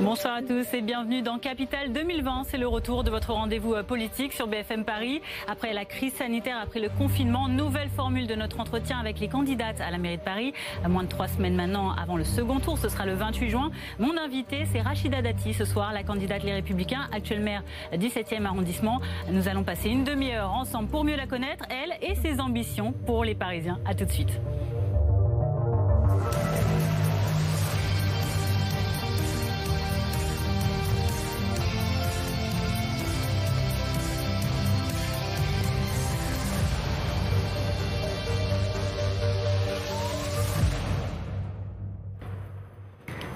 Bonsoir 0.00 0.36
à 0.36 0.42
tous 0.42 0.72
et 0.74 0.80
bienvenue 0.80 1.22
dans 1.22 1.40
Capital 1.40 1.92
2020. 1.92 2.44
C'est 2.44 2.56
le 2.56 2.68
retour 2.68 3.02
de 3.02 3.10
votre 3.10 3.32
rendez-vous 3.32 3.74
euh, 3.74 3.82
politique 3.82 4.32
sur 4.32 4.46
BFM 4.46 4.84
Paris. 4.84 5.20
Après 5.48 5.72
la 5.72 5.84
crise 5.84 6.12
sanitaire, 6.12 6.56
après 6.62 6.78
le 6.78 6.88
confinement, 6.88 7.48
nouvelle 7.48 7.88
formule 7.88 8.28
de 8.28 8.36
notre 8.36 8.60
entretien 8.60 9.00
avec 9.00 9.18
les 9.18 9.26
candidates 9.26 9.80
à 9.80 9.90
la 9.90 9.98
mairie 9.98 10.18
de 10.18 10.22
Paris. 10.22 10.52
À 10.84 10.88
moins 10.88 11.02
de 11.02 11.08
trois 11.08 11.26
semaines 11.26 11.56
maintenant 11.56 11.96
avant 11.96 12.16
le 12.16 12.22
second 12.22 12.60
tour, 12.60 12.78
ce 12.78 12.88
sera 12.88 13.06
le 13.06 13.14
28 13.14 13.50
juin. 13.50 13.72
Mon 13.98 14.16
invité, 14.16 14.66
c'est 14.70 14.82
Rachida 14.82 15.20
Dati 15.20 15.52
ce 15.52 15.64
soir, 15.64 15.92
la 15.92 16.04
candidate 16.04 16.44
Les 16.44 16.52
Républicains, 16.52 17.08
actuelle 17.10 17.40
maire 17.40 17.64
17e 17.92 18.44
arrondissement. 18.44 19.00
Nous 19.32 19.48
allons 19.48 19.64
passer 19.64 19.88
une 19.88 20.04
demi-heure 20.04 20.52
ensemble 20.52 20.90
pour 20.90 21.02
mieux 21.02 21.16
la 21.16 21.26
connaître, 21.26 21.64
elle 21.70 21.98
et 22.08 22.14
ses 22.14 22.38
ambitions 22.38 22.92
pour 22.92 23.24
les 23.24 23.34
Parisiens. 23.34 23.80
À 23.84 23.96
tout 23.96 24.04
de 24.04 24.12
suite. 24.12 24.40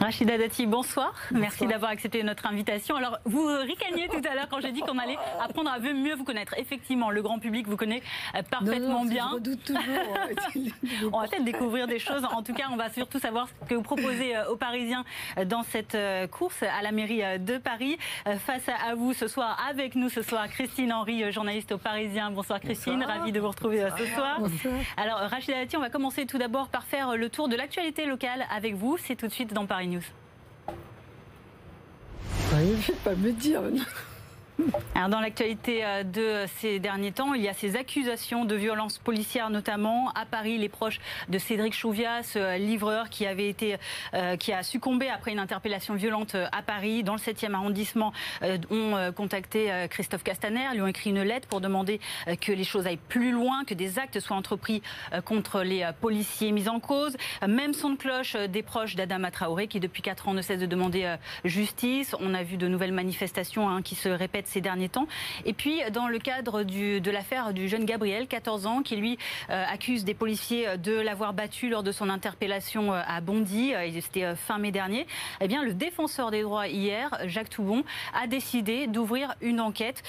Rachida 0.07 0.39
Dati, 0.39 0.67
bonsoir. 0.67 1.13
Merci 1.33 1.67
d'avoir 1.67 1.91
accepté 1.91 2.23
notre 2.23 2.47
invitation. 2.47 2.95
Alors, 2.95 3.19
vous 3.25 3.45
ricaniez 3.45 4.07
tout 4.07 4.21
à 4.31 4.37
l'heure 4.37 4.47
quand 4.49 4.61
j'ai 4.61 4.71
dit 4.71 4.79
qu'on 4.83 4.99
allait 4.99 5.19
apprendre 5.41 5.69
à 5.69 5.81
mieux 5.81 6.15
vous 6.15 6.23
connaître. 6.23 6.55
Effectivement, 6.59 7.11
le 7.11 7.23
grand 7.23 7.41
public 7.41 7.67
vous 7.67 7.77
connaît 7.77 8.05
euh, 8.37 8.43
parfaitement 8.49 9.05
bien. 9.05 9.33
Je 9.45 9.55
toujours. 9.55 11.13
on 11.13 11.21
va 11.21 11.27
peut-être 11.27 11.45
découvrir 11.45 11.89
des 11.89 11.99
choses. 11.99 12.25
En 12.25 12.45
tout 12.45 12.55
cas, 12.55 12.67
on 12.71 12.77
va 12.77 12.89
surtout 12.89 13.19
savoir 13.19 13.49
ce 13.49 13.69
que 13.69 13.75
vous 13.75 13.83
proposez 13.83 14.37
euh, 14.37 14.49
aux 14.49 14.55
Parisiens 14.55 15.05
euh, 15.39 15.45
dans 15.45 15.65
cette 15.65 15.99
course 16.31 16.63
à 16.63 16.83
la 16.83 16.93
mairie 16.93 17.41
de 17.41 17.59
Paris. 17.59 17.99
Face 18.47 18.69
à 18.69 18.95
vous 18.95 19.13
ce 19.13 19.27
soir, 19.27 19.61
avec 19.69 19.97
nous 19.97 20.09
ce 20.09 20.23
soir, 20.23 20.47
Christine 20.47 20.93
Henry, 20.93 21.33
journaliste 21.33 21.73
au 21.73 21.79
Parisien. 21.79 22.31
Bonsoir 22.31 22.61
Christine, 22.61 23.03
ravie 23.03 23.33
de 23.33 23.41
vous 23.41 23.49
retrouver 23.49 23.85
ce 23.99 24.07
soir. 24.07 24.39
Bonsoir. 24.39 24.75
Alors, 24.97 25.19
Rachida 25.19 25.65
Dati, 25.65 25.77
on 25.77 25.81
va 25.81 25.91
commencer 25.91 26.27
tout 26.27 26.39
d'abord 26.39 26.69
par 26.69 26.85
faire 26.85 27.17
le 27.17 27.29
tour 27.29 27.49
de 27.49 27.57
l'actualité 27.57 28.07
locale 28.07 28.47
avec 28.55 28.77
vous. 28.77 28.97
C'est 28.99 29.17
tout 29.17 29.27
de 29.27 29.33
suite 29.33 29.53
dans 29.53 29.67
Paris 29.67 29.89
News. 29.89 29.96
Je 32.59 32.93
ne 32.93 32.97
pas 33.05 33.15
me 33.15 33.33
dire. 33.33 33.63
Dans 35.09 35.21
l'actualité 35.21 35.85
euh, 35.85 36.03
de 36.03 36.47
ces 36.57 36.79
derniers 36.79 37.13
temps, 37.13 37.35
il 37.35 37.43
y 37.43 37.49
a 37.49 37.53
ces 37.53 37.77
accusations 37.77 38.45
de 38.45 38.55
violences 38.55 38.99
policières, 38.99 39.51
notamment 39.51 40.11
à 40.13 40.25
Paris. 40.25 40.59
Les 40.59 40.69
proches 40.69 41.01
de 41.29 41.39
Cédric 41.39 41.75
Chouviat, 41.75 42.23
ce 42.23 42.59
livreur 42.59 43.11
qui 43.11 43.27
avait 43.27 43.49
été, 43.49 43.77
euh, 44.15 44.37
qui 44.37 44.53
a 44.53 44.63
succombé 44.63 45.09
après 45.09 45.33
une 45.33 45.39
interpellation 45.39 45.95
violente 45.95 46.35
euh, 46.35 46.47
à 46.51 46.63
Paris, 46.63 47.05
dans 47.05 47.13
le 47.13 47.21
7e 47.21 47.53
arrondissement, 47.53 48.13
ont 48.71 49.13
contacté 49.15 49.87
Christophe 49.91 50.23
Castaner, 50.23 50.69
lui 50.73 50.83
ont 50.83 50.87
écrit 50.87 51.11
une 51.11 51.23
lettre 51.23 51.49
pour 51.49 51.61
demander 51.61 52.01
que 52.41 52.53
les 52.53 52.65
choses 52.65 52.87
aillent 52.87 52.97
plus 52.97 53.33
loin, 53.33 53.65
que 53.65 53.75
des 53.75 53.99
actes 53.99 54.21
soient 54.21 54.37
entrepris 54.37 54.83
contre 55.25 55.63
les 55.63 55.89
policiers 56.01 56.53
mis 56.53 56.69
en 56.69 56.81
cause. 56.81 57.17
Même 57.47 57.75
son 57.75 57.91
de 57.91 57.97
cloche 57.97 58.37
des 58.37 58.63
proches 58.63 58.97
d'Adama 58.97 59.31
Traoré, 59.31 59.69
qui 59.69 59.81
depuis 59.81 60.03
4 60.03 60.29
ans 60.29 60.35
ne 60.35 60.43
cesse 60.43 60.61
de 60.61 60.67
demander 60.67 61.17
justice. 61.45 62.15
On 62.21 62.35
a 62.35 62.43
vu 62.43 62.57
de 62.57 62.69
nouvelles 62.69 62.93
manifestations 62.93 63.69
hein, 63.69 63.83
qui 63.83 63.95
se 63.95 64.09
répètent 64.09 64.46
ces 64.47 64.61
derniers 64.61 64.89
temps. 64.89 65.07
Et 65.45 65.53
puis, 65.53 65.81
dans 65.93 66.09
le 66.09 66.19
cadre 66.19 66.63
de 66.63 67.11
l'affaire 67.11 67.53
du 67.53 67.69
jeune 67.69 67.85
Gabriel, 67.85 68.27
14 68.27 68.67
ans, 68.67 68.83
qui 68.83 68.97
lui 68.97 69.19
euh, 69.51 69.65
accuse 69.69 70.05
des 70.05 70.15
policiers 70.15 70.77
de 70.79 70.93
l'avoir 70.93 71.33
battu 71.33 71.69
lors 71.69 71.83
de 71.83 71.93
son 71.93 72.09
interpellation 72.09 72.93
euh, 72.93 73.01
à 73.07 73.21
Bondy, 73.21 73.75
euh, 73.75 73.89
c'était 74.01 74.35
fin 74.37 74.59
mai 74.59 74.71
dernier, 74.71 75.07
eh 75.41 75.49
bien, 75.49 75.63
le 75.63 75.75
défenseur 75.75 76.31
des 76.31 76.43
droits 76.43 76.69
hier, 76.69 77.11
Jacques 77.27 77.51
Toubon, 77.51 77.85
a 78.15 78.27
décidé 78.27 78.87
d'ouvrir 78.87 79.35
une 79.41 79.61
enquête 79.61 80.03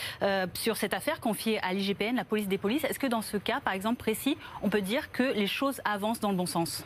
sur 0.53 0.77
cette 0.77 0.93
affaire 0.93 1.19
confiée 1.19 1.59
à 1.63 1.73
l'IGPN, 1.73 2.15
la 2.15 2.25
police 2.25 2.47
des 2.47 2.57
polices. 2.57 2.83
Est-ce 2.83 2.99
que 2.99 3.07
dans 3.07 3.21
ce 3.21 3.37
cas, 3.37 3.59
par 3.59 3.73
exemple 3.73 3.97
précis, 3.97 4.37
on 4.61 4.69
peut 4.69 4.81
dire 4.81 5.11
que 5.11 5.23
les 5.23 5.47
choses 5.47 5.81
avancent 5.85 6.19
dans 6.19 6.31
le 6.31 6.37
bon 6.37 6.45
sens? 6.45 6.85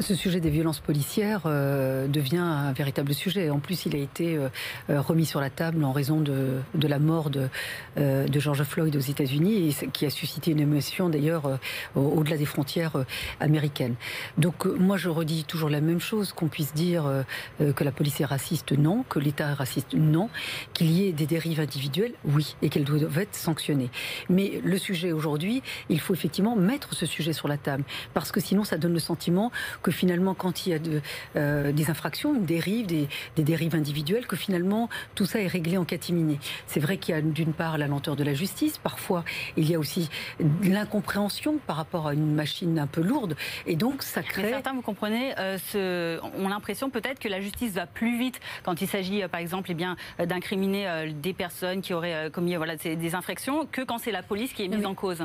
Ce 0.00 0.14
sujet 0.14 0.40
des 0.40 0.50
violences 0.50 0.80
policières 0.80 1.42
euh, 1.46 2.06
devient 2.06 2.38
un 2.38 2.72
véritable 2.72 3.14
sujet. 3.14 3.50
En 3.50 3.58
plus, 3.58 3.86
il 3.86 3.96
a 3.96 3.98
été 3.98 4.36
euh, 4.36 4.48
euh, 4.90 5.00
remis 5.00 5.26
sur 5.26 5.40
la 5.40 5.50
table 5.50 5.84
en 5.84 5.92
raison 5.92 6.20
de, 6.20 6.60
de 6.74 6.88
la 6.88 6.98
mort 6.98 7.30
de, 7.30 7.48
de, 7.96 8.40
George 8.40 8.62
Floyd 8.62 8.94
aux 8.94 9.00
États-Unis, 9.00 9.68
et 9.68 9.86
qui 9.88 10.06
a 10.06 10.10
suscité 10.10 10.52
une 10.52 10.60
émotion 10.60 11.08
d'ailleurs 11.08 11.58
au-delà 11.96 12.36
des 12.36 12.44
frontières 12.44 13.04
américaines. 13.40 13.94
Donc, 14.36 14.66
moi, 14.66 14.96
je 14.96 15.08
redis 15.08 15.44
toujours 15.44 15.68
la 15.68 15.80
même 15.80 16.00
chose 16.00 16.32
qu'on 16.32 16.46
puisse 16.46 16.72
dire 16.72 17.24
que 17.58 17.84
la 17.84 17.90
police 17.90 18.20
est 18.20 18.24
raciste, 18.24 18.72
non, 18.72 19.04
que 19.08 19.18
l'État 19.18 19.50
est 19.50 19.54
raciste, 19.54 19.94
non, 19.94 20.30
qu'il 20.72 20.90
y 20.90 21.08
ait 21.08 21.12
des 21.12 21.26
dérives 21.26 21.60
individuelles, 21.60 22.14
oui, 22.24 22.54
et 22.62 22.68
qu'elles 22.68 22.84
doivent 22.84 23.18
être 23.18 23.34
sanctionnées. 23.34 23.90
Mais 24.28 24.60
le 24.64 24.78
sujet 24.78 25.10
aujourd'hui, 25.10 25.62
il 25.88 25.98
faut 25.98 26.14
effectivement 26.14 26.54
mettre 26.54 26.94
ce 26.94 27.06
sujet 27.06 27.32
sur 27.32 27.48
la 27.48 27.56
table, 27.56 27.82
parce 28.14 28.30
que 28.30 28.40
sinon, 28.40 28.62
ça 28.62 28.78
donne 28.78 28.92
le 28.92 29.00
sentiment 29.00 29.50
que 29.82 29.90
finalement, 29.90 30.34
quand 30.34 30.66
il 30.66 30.70
y 30.70 30.72
a 30.74 30.78
de, 30.78 31.00
euh, 31.36 31.72
des 31.72 31.90
infractions, 31.90 32.34
une 32.34 32.44
dérive, 32.44 32.86
des, 32.86 33.08
dérives 33.36 33.74
individuelles, 33.74 34.26
que 34.26 34.36
finalement, 34.36 34.88
tout 35.14 35.26
ça 35.26 35.40
est 35.40 35.46
réglé 35.46 35.76
en 35.76 35.84
catimini. 35.84 36.38
C'est 36.66 36.80
vrai 36.80 36.98
qu'il 36.98 37.14
y 37.14 37.18
a 37.18 37.20
d'une 37.20 37.52
part 37.52 37.78
la 37.78 37.86
lenteur 37.86 38.16
de 38.16 38.24
la 38.24 38.34
justice, 38.34 38.78
parfois 38.78 39.24
il 39.56 39.70
y 39.70 39.74
a 39.74 39.78
aussi 39.78 40.10
l'incompréhension 40.62 41.58
par 41.66 41.76
rapport 41.76 42.08
à 42.08 42.14
une 42.14 42.34
machine 42.34 42.78
un 42.78 42.86
peu 42.86 43.02
lourde, 43.02 43.36
et 43.66 43.76
donc 43.76 44.02
ça 44.02 44.22
crée... 44.22 44.50
certains, 44.50 44.74
vous 44.74 44.82
comprenez, 44.82 45.38
euh, 45.38 45.58
ce, 45.58 46.20
ont 46.38 46.48
l'impression 46.48 46.90
peut-être 46.90 47.18
que 47.18 47.28
la 47.28 47.40
justice 47.40 47.72
va 47.72 47.86
plus 47.86 48.18
vite 48.18 48.40
quand 48.64 48.80
il 48.80 48.88
s'agit, 48.88 49.22
euh, 49.22 49.28
par 49.28 49.40
exemple, 49.40 49.70
eh 49.70 49.74
bien, 49.74 49.96
d'incriminer 50.18 51.12
des 51.14 51.32
personnes 51.32 51.80
qui 51.80 51.94
auraient 51.94 52.30
commis 52.32 52.56
voilà, 52.56 52.76
des 52.76 53.14
infractions, 53.14 53.66
que 53.70 53.82
quand 53.82 53.98
c'est 53.98 54.12
la 54.12 54.22
police 54.22 54.52
qui 54.52 54.64
est 54.64 54.68
mise 54.68 54.86
en 54.86 54.94
cause. 54.94 55.22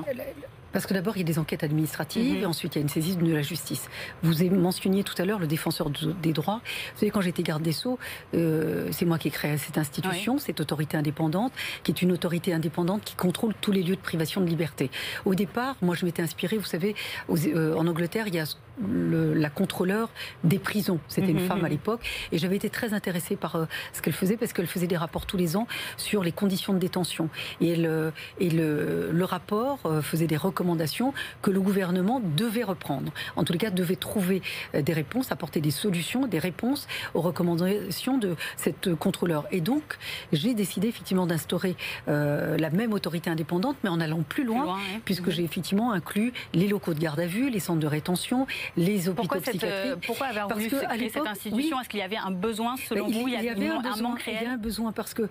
Parce 0.73 0.87
que 0.87 0.93
d'abord, 0.95 1.15
il 1.15 1.19
y 1.19 1.23
a 1.23 1.25
des 1.25 1.39
enquêtes 1.39 1.63
administratives, 1.63 2.37
mhm. 2.37 2.43
et 2.43 2.45
ensuite, 2.45 2.75
il 2.75 2.79
y 2.79 2.81
a 2.81 2.81
une 2.81 2.89
saisie 2.89 3.15
de 3.15 3.33
la 3.33 3.43
justice. 3.43 3.89
Vous 4.23 4.42
mentionniez 4.49 5.03
tout 5.03 5.19
à 5.21 5.25
l'heure 5.25 5.39
le 5.39 5.47
défenseur 5.47 5.89
des 5.89 6.33
droits. 6.33 6.61
Vous 6.93 6.99
savez, 6.99 7.11
quand 7.11 7.21
j'étais 7.21 7.43
garde 7.43 7.63
des 7.63 7.71
Sceaux, 7.71 7.99
euh, 8.33 8.87
c'est 8.91 9.05
moi 9.05 9.17
qui 9.17 9.27
ai 9.27 9.31
créé 9.31 9.57
cette 9.57 9.77
institution, 9.77 10.37
cette 10.37 10.59
autorité 10.59 10.97
indépendante, 10.97 11.53
qui 11.83 11.91
est 11.91 12.01
une 12.01 12.11
autorité 12.11 12.53
indépendante 12.53 13.03
qui 13.03 13.15
contrôle 13.15 13.53
tous 13.61 13.71
les 13.71 13.83
lieux 13.83 13.95
de 13.95 14.01
privation 14.01 14.41
de 14.41 14.47
liberté. 14.47 14.89
Au 15.25 15.35
départ, 15.35 15.75
moi, 15.81 15.95
je 15.95 16.05
m'étais 16.05 16.21
inspirée, 16.21 16.57
vous 16.57 16.65
savez, 16.65 16.95
euh, 17.29 17.75
en 17.75 17.87
Angleterre, 17.87 18.27
il 18.27 18.35
y 18.35 18.39
a 18.39 18.45
la 18.81 19.49
contrôleur 19.49 20.09
des 20.43 20.59
prisons. 20.59 20.99
C'était 21.07 21.31
une 21.31 21.41
mhm, 21.41 21.47
femme 21.47 21.59
à 21.59 21.63
mhm. 21.63 21.69
l'époque. 21.69 22.01
Et 22.31 22.37
j'avais 22.37 22.55
été 22.55 22.69
très 22.69 22.93
intéressée 22.93 23.35
par 23.35 23.55
euh, 23.55 23.65
ce 23.93 24.01
qu'elle 24.01 24.13
faisait 24.13 24.37
parce 24.37 24.53
qu'elle 24.53 24.67
faisait 24.67 24.87
des 24.87 24.97
rapports 24.97 25.25
tous 25.25 25.37
les 25.37 25.55
ans 25.55 25.67
sur 25.97 26.23
les 26.23 26.31
conditions 26.31 26.73
de 26.73 26.79
détention. 26.79 27.29
Et, 27.61 27.75
le, 27.75 28.11
et 28.39 28.49
le, 28.49 29.11
le 29.11 29.25
rapport 29.25 29.79
faisait 30.01 30.27
des 30.27 30.37
recommandations 30.37 31.13
que 31.41 31.51
le 31.51 31.61
gouvernement 31.61 32.21
devait 32.35 32.63
reprendre. 32.63 33.11
En 33.35 33.43
tous 33.43 33.53
les 33.53 33.59
cas, 33.59 33.69
devait 33.69 33.95
trouver 33.95 34.41
euh, 34.75 34.81
des 34.81 34.93
réponses, 34.93 35.31
apporter 35.31 35.61
des 35.61 35.71
solutions, 35.71 36.27
des 36.27 36.39
réponses 36.39 36.87
aux 37.13 37.21
recommandations 37.21 38.17
de 38.17 38.35
cette 38.57 38.95
contrôleur. 38.95 39.45
Et 39.51 39.61
donc, 39.61 39.83
j'ai 40.31 40.53
décidé 40.53 40.87
effectivement 40.87 41.25
d'instaurer 41.25 41.75
euh, 42.07 42.57
la 42.57 42.69
même 42.69 42.93
autorité 42.93 43.29
indépendante, 43.29 43.77
mais 43.83 43.89
en 43.89 43.99
allant 43.99 44.23
plus 44.23 44.43
loin, 44.43 44.77
puisque 45.05 45.29
j'ai 45.29 45.43
effectivement 45.43 45.91
inclus 45.91 46.33
les 46.53 46.67
locaux 46.67 46.93
de 46.93 46.99
garde 46.99 47.19
à 47.19 47.27
vue, 47.27 47.49
les 47.49 47.59
centres 47.59 47.79
de 47.79 47.87
rétention, 47.87 48.47
les 48.77 49.09
hôpitaux 49.09 49.21
pourquoi 49.23 49.41
psychiatriques. 49.41 49.71
Euh, 49.71 49.95
pourquoi 50.05 50.27
avoir 50.27 50.49
voulu 50.49 50.69
créer 50.69 51.09
cette 51.09 51.27
institution? 51.27 51.79
Est-ce 51.79 51.89
qu'il 51.89 51.99
y 51.99 52.03
avait 52.03 52.17
un 52.17 52.31
besoin 52.31 52.75
selon 52.77 53.07
vous 53.07 53.27
Il 53.27 53.33
y, 53.33 53.37
avait 53.37 53.67
un, 53.67 53.81
besoin, 53.81 54.09
manque 54.09 54.21
réel 54.21 54.39
Il 54.41 54.45
y 54.45 54.49
a 54.49 54.53
un 54.53 54.57
besoin 54.57 54.91
parce 54.91 55.13
que 55.13 55.29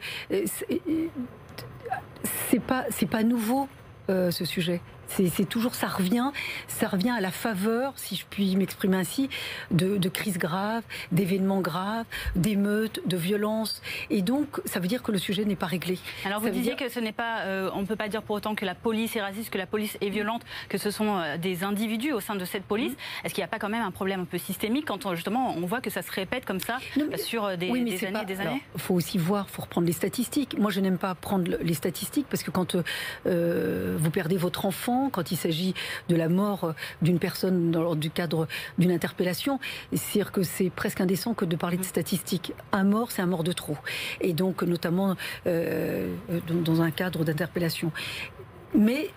c'est 2.48 2.60
pas 2.60 2.84
c'est 2.90 3.06
pas 3.06 3.22
nouveau 3.22 3.68
ce 4.08 4.44
sujet. 4.44 4.80
C'est 5.16 5.48
toujours, 5.48 5.74
ça 5.74 5.88
revient, 5.88 6.30
ça 6.68 6.88
revient 6.88 7.10
à 7.10 7.20
la 7.20 7.30
faveur, 7.30 7.92
si 7.96 8.16
je 8.16 8.24
puis 8.28 8.56
m'exprimer 8.56 8.96
ainsi, 8.96 9.28
de, 9.70 9.98
de 9.98 10.08
crises 10.08 10.38
graves, 10.38 10.82
d'événements 11.10 11.60
graves, 11.60 12.06
d'émeutes, 12.34 13.00
de 13.06 13.16
violences. 13.16 13.82
Et 14.10 14.22
donc, 14.22 14.60
ça 14.64 14.80
veut 14.80 14.88
dire 14.88 15.02
que 15.02 15.12
le 15.12 15.18
sujet 15.18 15.44
n'est 15.44 15.56
pas 15.56 15.66
réglé. 15.66 15.98
Alors 16.24 16.40
vous 16.40 16.48
disiez 16.48 16.76
que 16.76 16.88
ce 16.88 17.00
n'est 17.00 17.12
pas, 17.12 17.40
euh, 17.40 17.70
on 17.74 17.82
ne 17.82 17.86
peut 17.86 17.96
pas 17.96 18.08
dire 18.08 18.22
pour 18.22 18.36
autant 18.36 18.54
que 18.54 18.64
la 18.64 18.74
police 18.74 19.14
est 19.16 19.20
raciste, 19.20 19.50
que 19.50 19.58
la 19.58 19.66
police 19.66 19.98
est 20.00 20.08
violente, 20.08 20.42
que 20.68 20.78
ce 20.78 20.90
sont 20.90 21.18
euh, 21.18 21.36
des 21.36 21.64
individus 21.64 22.12
au 22.12 22.20
sein 22.20 22.34
de 22.34 22.44
cette 22.44 22.64
police. 22.64 22.92
Mm. 22.92 23.26
Est-ce 23.26 23.34
qu'il 23.34 23.42
n'y 23.42 23.46
a 23.46 23.48
pas 23.48 23.58
quand 23.58 23.68
même 23.68 23.82
un 23.82 23.90
problème 23.90 24.20
un 24.20 24.24
peu 24.24 24.38
systémique 24.38 24.86
quand 24.86 25.04
on, 25.06 25.14
justement 25.14 25.54
on 25.56 25.66
voit 25.66 25.80
que 25.80 25.90
ça 25.90 26.02
se 26.02 26.10
répète 26.10 26.44
comme 26.44 26.60
ça 26.60 26.78
sur 27.16 27.44
euh, 27.44 27.56
des, 27.56 27.68
des 27.68 28.04
années, 28.06 28.24
des 28.24 28.40
années? 28.40 28.62
Il 28.74 28.80
faut 28.80 28.94
aussi 28.94 29.18
voir, 29.18 29.46
il 29.48 29.52
faut 29.52 29.62
reprendre 29.62 29.86
les 29.86 29.92
statistiques. 29.92 30.58
Moi, 30.58 30.70
je 30.70 30.80
n'aime 30.80 30.98
pas 30.98 31.14
prendre 31.14 31.50
les 31.60 31.74
statistiques 31.74 32.26
parce 32.30 32.42
que 32.42 32.50
quand 32.50 32.76
vous 33.24 34.10
perdez 34.10 34.36
votre 34.36 34.64
enfant 34.64 35.01
quand 35.10 35.32
il 35.32 35.36
s'agit 35.36 35.74
de 36.08 36.16
la 36.16 36.28
mort 36.28 36.64
euh, 36.64 36.72
d'une 37.02 37.18
personne 37.18 37.70
dans 37.70 37.94
le 37.94 38.08
cadre 38.08 38.48
d'une 38.78 38.90
interpellation. 38.90 39.58
C'est-à-dire 39.92 40.32
que 40.32 40.42
c'est 40.42 40.70
presque 40.70 41.00
indécent 41.00 41.34
que 41.34 41.44
de 41.44 41.56
parler 41.56 41.76
de 41.76 41.84
statistiques. 41.84 42.52
Un 42.72 42.84
mort, 42.84 43.10
c'est 43.10 43.22
un 43.22 43.26
mort 43.26 43.44
de 43.44 43.52
trop. 43.52 43.76
Et 44.20 44.32
donc, 44.32 44.62
notamment 44.62 45.16
euh, 45.46 46.14
dans 46.48 46.82
un 46.82 46.90
cadre 46.90 47.24
d'interpellation. 47.24 47.92
Mais 48.74 49.10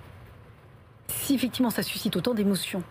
si 1.08 1.36
effectivement 1.36 1.70
ça 1.70 1.84
suscite 1.84 2.16
autant 2.16 2.34
d'émotions, 2.34 2.84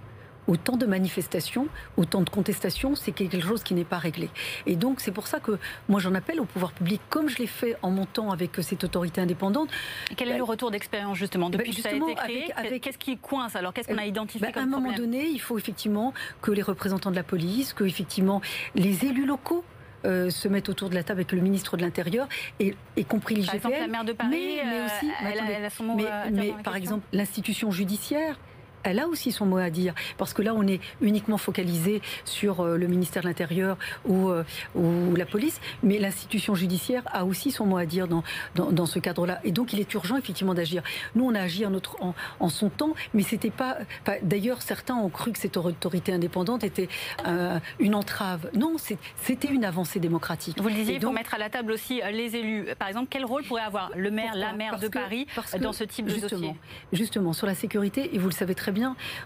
autant 0.49 0.77
de 0.77 0.87
manifestations, 0.87 1.69
autant 1.97 2.23
de 2.23 2.31
contestations, 2.31 2.95
c'est 2.95 3.13
quelque 3.13 3.41
chose 3.41 3.63
qui 3.63 3.75
n'est 3.75 3.85
pas 3.85 3.99
réglé. 3.99 4.31
Et 4.67 4.77
donc 4.77 5.01
c'est 5.01 5.13
pour 5.13 5.27
ça 5.27 5.41
que 5.41 5.59
moi 5.89 6.01
j'en 6.01 6.15
appelle 6.15 6.41
au 6.41 6.45
pouvoir 6.45 6.73
public, 6.73 7.01
comme 7.09 7.29
je 7.29 7.39
l'ai 7.39 7.47
fait 7.47 7.77
en 7.83 7.91
montant 7.91 8.31
avec 8.31 8.51
cette 8.61 8.85
autorité 8.85 9.21
indépendante. 9.21 9.71
quel 10.17 10.29
est 10.31 10.37
le 10.37 10.45
retour 10.45 10.71
d'expérience 10.71 11.19
justement 11.19 11.51
depuis 11.51 11.75
que 11.75 11.83
ça 11.83 11.91
a 11.91 11.95
été 11.95 12.15
créé 12.15 12.81
Qu'est-ce 12.81 12.99
qui 12.99 13.17
coince 13.17 13.57
alors 13.57 13.73
Qu'est-ce 13.73 13.89
qu'on 13.89 13.99
a 13.99 14.07
identifié 14.07 14.49
À 14.55 14.61
un 14.61 14.67
moment 14.67 14.93
donné, 14.93 15.27
il 15.27 15.41
faut 15.41 15.59
effectivement 15.59 16.13
que 16.43 16.51
les 16.51 16.63
représentants 16.63 17.11
de 17.11 17.17
la 17.17 17.23
police, 17.23 17.73
que 17.73 17.85
effectivement 17.85 18.41
les 18.75 19.05
élus 19.05 19.27
locaux 19.27 19.65
euh, 20.05 20.29
se 20.29 20.49
mettent 20.49 20.69
autour 20.69 20.91
de 20.91 20.95
la 20.95 21.03
table 21.03 21.21
avec 21.21 21.33
le 21.33 21.41
ministre 21.41 21.79
de 21.79 21.83
l'Intérieur 21.83 22.29
et, 22.61 22.75
y 22.97 23.05
compris 23.05 23.37
l'IGPN. 23.37 23.47
Par 23.47 23.71
exemple, 23.71 23.77
la 23.81 23.87
maire 23.87 24.05
de 24.05 24.13
Paris, 24.13 24.31
mais, 24.31 24.85
aussi, 24.85 25.11
elle, 25.23 25.65
a, 25.65 25.71
son 25.71 25.85
mot 25.85 25.97
mais 26.31 26.53
par 26.63 26.77
exemple, 26.77 27.07
l'institution 27.13 27.71
judiciaire, 27.71 28.39
elle 28.85 29.01
a 29.01 29.09
aussi 29.09 29.33
son 29.33 29.47
mot 29.47 29.57
à 29.57 29.71
dire. 29.71 29.95
Parce 30.17 30.33
que 30.33 30.43
là, 30.43 30.55
on 30.55 30.67
est 30.67 30.81
uniquement 31.01 31.39
focalisé 31.39 32.01
sur 32.25 32.61
euh, 32.61 32.77
le 32.77 32.87
ministère 32.87 33.23
de 33.23 33.29
l'Intérieur 33.29 33.77
ou, 34.07 34.29
euh, 34.29 34.45
ou, 34.75 35.17
la 35.17 35.27
police, 35.27 35.61
mais 35.83 35.99
l'institution 35.99 36.55
judiciaire 36.55 37.03
a 37.07 37.25
aussi 37.25 37.51
son 37.51 37.67
mot 37.67 37.79
à 37.79 37.87
dire 37.87 38.07
dans, 38.07 38.23
dans, 38.55 38.87
ce 38.87 38.99
cadre-là. 38.99 39.41
Et 39.45 39.53
donc, 39.53 39.73
il 39.73 39.81
est 39.81 39.93
urgent, 39.95 40.17
effectivement, 40.17 40.55
d'agir. 40.55 40.83
Nous, 41.15 41.25
on 41.25 41.35
a 41.35 41.41
agi 41.41 41.65
en, 41.67 41.71
notre, 41.71 41.97
en, 42.01 42.49
son 42.49 42.69
temps, 42.69 42.95
mais 43.15 43.23
c'était 43.23 43.51
pas. 43.51 43.79
D'ailleurs, 44.23 44.63
certains 44.63 44.95
ont 44.95 45.09
cru 45.09 45.33
que 45.33 45.39
cette 45.39 45.57
autorité 45.57 46.13
indépendante 46.13 46.63
était 46.63 46.89
euh, 47.27 47.59
une 47.79 47.95
entrave. 47.95 48.51
Non, 48.55 48.77
c'était 49.17 49.49
une 49.49 49.65
avancée 49.65 49.99
démocratique. 49.99 50.61
Vous 50.61 50.69
le 50.69 50.75
disiez, 50.75 50.97
il 50.97 51.01
faut 51.01 51.11
mettre 51.11 51.35
à 51.35 51.39
la 51.39 51.49
table 51.49 51.73
aussi 51.73 52.03
les 52.13 52.37
élus. 52.37 52.67
Par 52.79 52.89
exemple, 52.89 53.09
quel 53.11 53.25
rôle 53.25 53.45
pourrait 53.45 53.63
avoir 53.63 53.91
le 53.97 54.11
maire, 54.11 54.35
la 54.35 54.53
maire 54.53 54.79
de 54.79 54.89
Paris 54.89 55.27
dans 55.61 55.73
ce 55.73 55.85
type 55.85 56.07
de 56.07 56.11
justement, 56.11 56.41
dossier? 56.41 56.55
Justement, 56.93 57.33
sur 57.33 57.47
la 57.47 57.55
sécurité, 57.55 58.15
et 58.15 58.19
vous 58.19 58.29
le 58.29 58.35
savez 58.35 58.55
très 58.55 58.73
bien. 58.73 58.74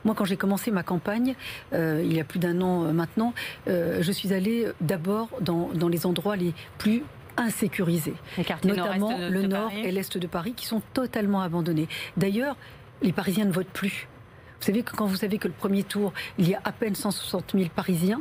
Moi, 0.04 0.14
quand 0.14 0.24
j'ai 0.24 0.36
commencé 0.36 0.70
ma 0.70 0.82
campagne, 0.82 1.34
euh, 1.72 2.02
il 2.04 2.12
y 2.12 2.20
a 2.20 2.24
plus 2.24 2.38
d'un 2.38 2.60
an 2.60 2.84
euh, 2.84 2.92
maintenant, 2.92 3.34
euh, 3.68 4.02
je 4.02 4.12
suis 4.12 4.32
allée 4.32 4.66
d'abord 4.80 5.28
dans, 5.40 5.70
les 5.88 6.06
endroits 6.06 6.36
les 6.36 6.54
plus 6.78 7.02
insécurisés, 7.36 8.14
notamment 8.64 9.16
le 9.16 9.42
nord 9.42 9.70
et 9.72 9.92
l'est 9.92 10.18
de 10.18 10.26
Paris, 10.26 10.54
qui 10.54 10.66
sont 10.66 10.82
totalement 10.92 11.40
abandonnés. 11.40 11.88
D'ailleurs, 12.16 12.56
les 13.02 13.12
Parisiens 13.12 13.44
ne 13.44 13.52
votent 13.52 13.66
plus. 13.68 14.08
Vous 14.60 14.66
savez 14.66 14.82
que 14.82 14.94
quand 14.96 15.06
vous 15.06 15.16
savez 15.16 15.38
que 15.38 15.46
le 15.46 15.54
premier 15.54 15.84
tour, 15.84 16.12
il 16.38 16.48
y 16.48 16.54
a 16.54 16.60
à 16.64 16.72
peine 16.72 16.96
160 16.96 17.52
000 17.54 17.68
Parisiens 17.74 18.20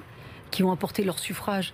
qui 0.51 0.63
ont 0.63 0.71
apporté 0.71 1.03
leur 1.03 1.17
suffrage 1.17 1.73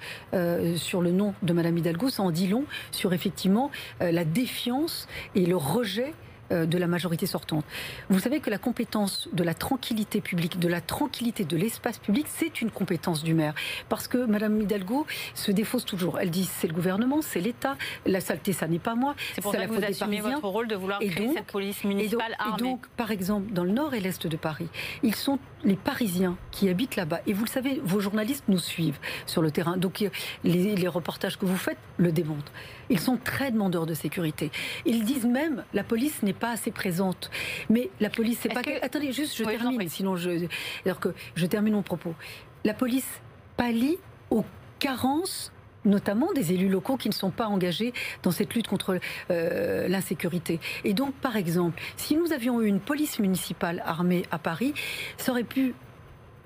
sur 0.77 1.01
le 1.01 1.11
nom 1.11 1.35
de 1.43 1.53
Madame 1.53 1.77
Hidalgo, 1.77 2.09
ça 2.09 2.23
en 2.23 2.31
dit 2.31 2.47
long 2.47 2.63
sur 2.91 3.13
effectivement 3.13 3.69
la 3.99 4.23
défiance 4.23 5.07
et 5.35 5.45
le 5.45 5.57
rejet 5.57 6.13
de 6.51 6.77
la 6.77 6.87
majorité 6.87 7.25
sortante. 7.25 7.65
Vous 8.09 8.19
savez 8.19 8.39
que 8.39 8.49
la 8.49 8.57
compétence 8.57 9.29
de 9.33 9.43
la 9.43 9.53
tranquillité 9.53 10.21
publique, 10.21 10.59
de 10.59 10.67
la 10.67 10.81
tranquillité 10.81 11.45
de 11.45 11.57
l'espace 11.57 11.97
public, 11.97 12.25
c'est 12.27 12.61
une 12.61 12.71
compétence 12.71 13.23
du 13.23 13.33
maire. 13.33 13.53
Parce 13.89 14.07
que 14.07 14.25
Madame 14.25 14.61
Hidalgo 14.61 15.05
se 15.33 15.51
défausse 15.51 15.85
toujours. 15.85 16.19
Elle 16.19 16.29
dit 16.29 16.45
c'est 16.45 16.67
le 16.67 16.73
gouvernement, 16.73 17.21
c'est 17.21 17.39
l'État, 17.39 17.77
la 18.05 18.21
saleté, 18.21 18.53
ça 18.53 18.67
n'est 18.67 18.79
pas 18.79 18.95
moi. 18.95 19.15
C'est 19.33 19.41
pour 19.41 19.53
ça 19.53 19.65
que 19.65 19.71
vous 19.71 19.83
assumez 19.83 20.21
votre 20.21 20.47
rôle 20.47 20.67
de 20.67 20.75
vouloir 20.75 20.99
créer 20.99 21.33
cette 21.33 21.47
police 21.47 21.83
municipale 21.83 22.35
et 22.47 22.57
donc, 22.57 22.87
par 22.97 23.11
exemple, 23.11 23.51
dans 23.51 23.63
le 23.63 23.71
nord 23.71 23.93
et 23.93 23.99
l'est 23.99 24.27
de 24.27 24.37
Paris, 24.37 24.67
ils 25.01 25.15
sont 25.15 25.39
les 25.63 25.75
Parisiens 25.75 26.37
qui 26.51 26.69
habitent 26.69 26.95
là-bas. 26.95 27.21
Et 27.25 27.33
vous 27.33 27.45
le 27.45 27.49
savez, 27.49 27.81
vos 27.83 27.99
journalistes 27.99 28.45
nous 28.47 28.59
suivent 28.59 28.99
sur 29.25 29.41
le 29.41 29.51
terrain. 29.51 29.77
Donc 29.77 30.01
euh, 30.01 30.09
les, 30.43 30.75
les 30.75 30.87
reportages 30.87 31.37
que 31.37 31.45
vous 31.45 31.57
faites 31.57 31.77
le 31.97 32.11
démontrent. 32.11 32.51
Ils 32.89 32.99
sont 32.99 33.17
très 33.17 33.51
demandeurs 33.51 33.85
de 33.85 33.93
sécurité. 33.93 34.51
Ils 34.85 35.03
disent 35.03 35.25
même 35.25 35.63
la 35.73 35.83
police 35.83 36.23
n'est 36.23 36.33
pas 36.33 36.51
assez 36.51 36.71
présente. 36.71 37.29
Mais 37.69 37.89
la 37.99 38.09
police, 38.09 38.39
c'est 38.41 38.53
pas. 38.53 38.63
Que... 38.63 38.83
Attendez, 38.83 39.11
juste, 39.11 39.35
je 39.37 39.43
termine, 39.43 39.89
sinon 39.89 40.15
je. 40.15 40.47
Alors 40.85 40.99
que 40.99 41.13
je 41.35 41.45
termine 41.45 41.73
mon 41.73 41.83
propos. 41.83 42.13
La 42.63 42.73
police 42.73 43.07
pallie 43.57 43.97
aux 44.29 44.45
carences 44.79 45.51
notamment 45.85 46.31
des 46.33 46.53
élus 46.53 46.69
locaux 46.69 46.97
qui 46.97 47.09
ne 47.09 47.13
sont 47.13 47.29
pas 47.29 47.47
engagés 47.47 47.93
dans 48.21 48.31
cette 48.31 48.53
lutte 48.53 48.67
contre 48.67 48.99
euh, 49.31 49.87
l'insécurité. 49.87 50.59
Et 50.83 50.93
donc, 50.93 51.13
par 51.15 51.35
exemple, 51.35 51.81
si 51.97 52.15
nous 52.15 52.31
avions 52.31 52.61
eu 52.61 52.67
une 52.67 52.79
police 52.79 53.19
municipale 53.19 53.83
armée 53.85 54.23
à 54.31 54.39
Paris, 54.39 54.73
ça 55.17 55.31
aurait 55.31 55.43
pu 55.43 55.75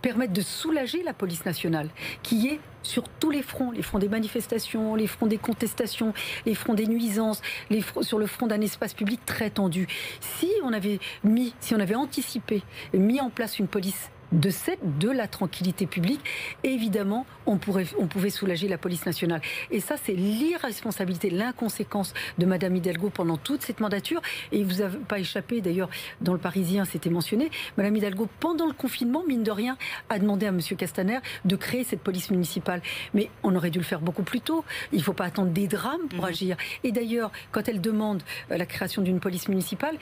permettre 0.07 0.31
de 0.31 0.39
soulager 0.39 1.03
la 1.03 1.13
police 1.13 1.45
nationale, 1.45 1.89
qui 2.23 2.47
est 2.47 2.61
sur 2.81 3.03
tous 3.19 3.29
les 3.29 3.41
fronts, 3.41 3.71
les 3.71 3.81
fronts 3.81 3.99
des 3.99 4.07
manifestations, 4.07 4.95
les 4.95 5.05
fronts 5.05 5.27
des 5.27 5.37
contestations, 5.37 6.13
les 6.45 6.55
fronts 6.55 6.75
des 6.75 6.87
nuisances, 6.87 7.41
les 7.69 7.83
sur 7.99 8.17
le 8.17 8.25
front 8.25 8.47
d'un 8.47 8.61
espace 8.61 8.93
public 8.93 9.19
très 9.25 9.49
tendu. 9.49 9.85
Si 10.21 10.49
on 10.63 10.71
avait 10.71 10.99
mis, 11.25 11.53
si 11.59 11.75
on 11.75 11.79
avait 11.81 11.95
anticipé, 11.95 12.63
mis 12.93 13.19
en 13.19 13.29
place 13.29 13.59
une 13.59 13.67
police 13.67 14.09
de, 14.31 14.49
cette, 14.49 14.97
de 14.99 15.09
la 15.09 15.27
tranquillité 15.27 15.85
publique, 15.85 16.21
évidemment, 16.63 17.25
on, 17.45 17.57
pourrait, 17.57 17.87
on 17.97 18.07
pouvait 18.07 18.29
soulager 18.29 18.67
la 18.67 18.77
police 18.77 19.05
nationale. 19.05 19.41
Et 19.71 19.79
ça, 19.79 19.95
c'est 20.01 20.13
l'irresponsabilité, 20.13 21.29
l'inconséquence 21.29 22.13
de 22.37 22.45
Madame 22.45 22.75
Hidalgo 22.75 23.09
pendant 23.09 23.37
toute 23.37 23.61
cette 23.61 23.79
mandature. 23.79 24.21
Et 24.51 24.63
vous 24.63 24.75
n'avez 24.75 24.97
pas 24.99 25.19
échappé, 25.19 25.61
d'ailleurs, 25.61 25.89
dans 26.21 26.33
le 26.33 26.39
Parisien, 26.39 26.85
c'était 26.85 27.09
mentionné. 27.09 27.49
Madame 27.77 27.95
Hidalgo, 27.95 28.27
pendant 28.39 28.65
le 28.65 28.73
confinement, 28.73 29.23
mine 29.27 29.43
de 29.43 29.51
rien, 29.51 29.77
a 30.09 30.19
demandé 30.19 30.45
à 30.45 30.51
Monsieur 30.51 30.75
Castaner 30.75 31.19
de 31.45 31.55
créer 31.55 31.83
cette 31.83 32.01
police 32.01 32.29
municipale. 32.31 32.81
Mais 33.13 33.29
on 33.43 33.55
aurait 33.55 33.69
dû 33.69 33.79
le 33.79 33.85
faire 33.85 34.01
beaucoup 34.01 34.23
plus 34.23 34.41
tôt. 34.41 34.63
Il 34.91 34.99
ne 34.99 35.03
faut 35.03 35.13
pas 35.13 35.25
attendre 35.25 35.51
des 35.51 35.67
drames 35.67 36.07
pour 36.09 36.25
mmh. 36.25 36.29
agir. 36.29 36.57
Et 36.83 36.91
d'ailleurs, 36.91 37.31
quand 37.51 37.67
elle 37.67 37.81
demande 37.81 38.23
euh, 38.51 38.57
la 38.57 38.65
création 38.65 39.01
d'une 39.01 39.19
police 39.19 39.47
municipale, 39.47 39.97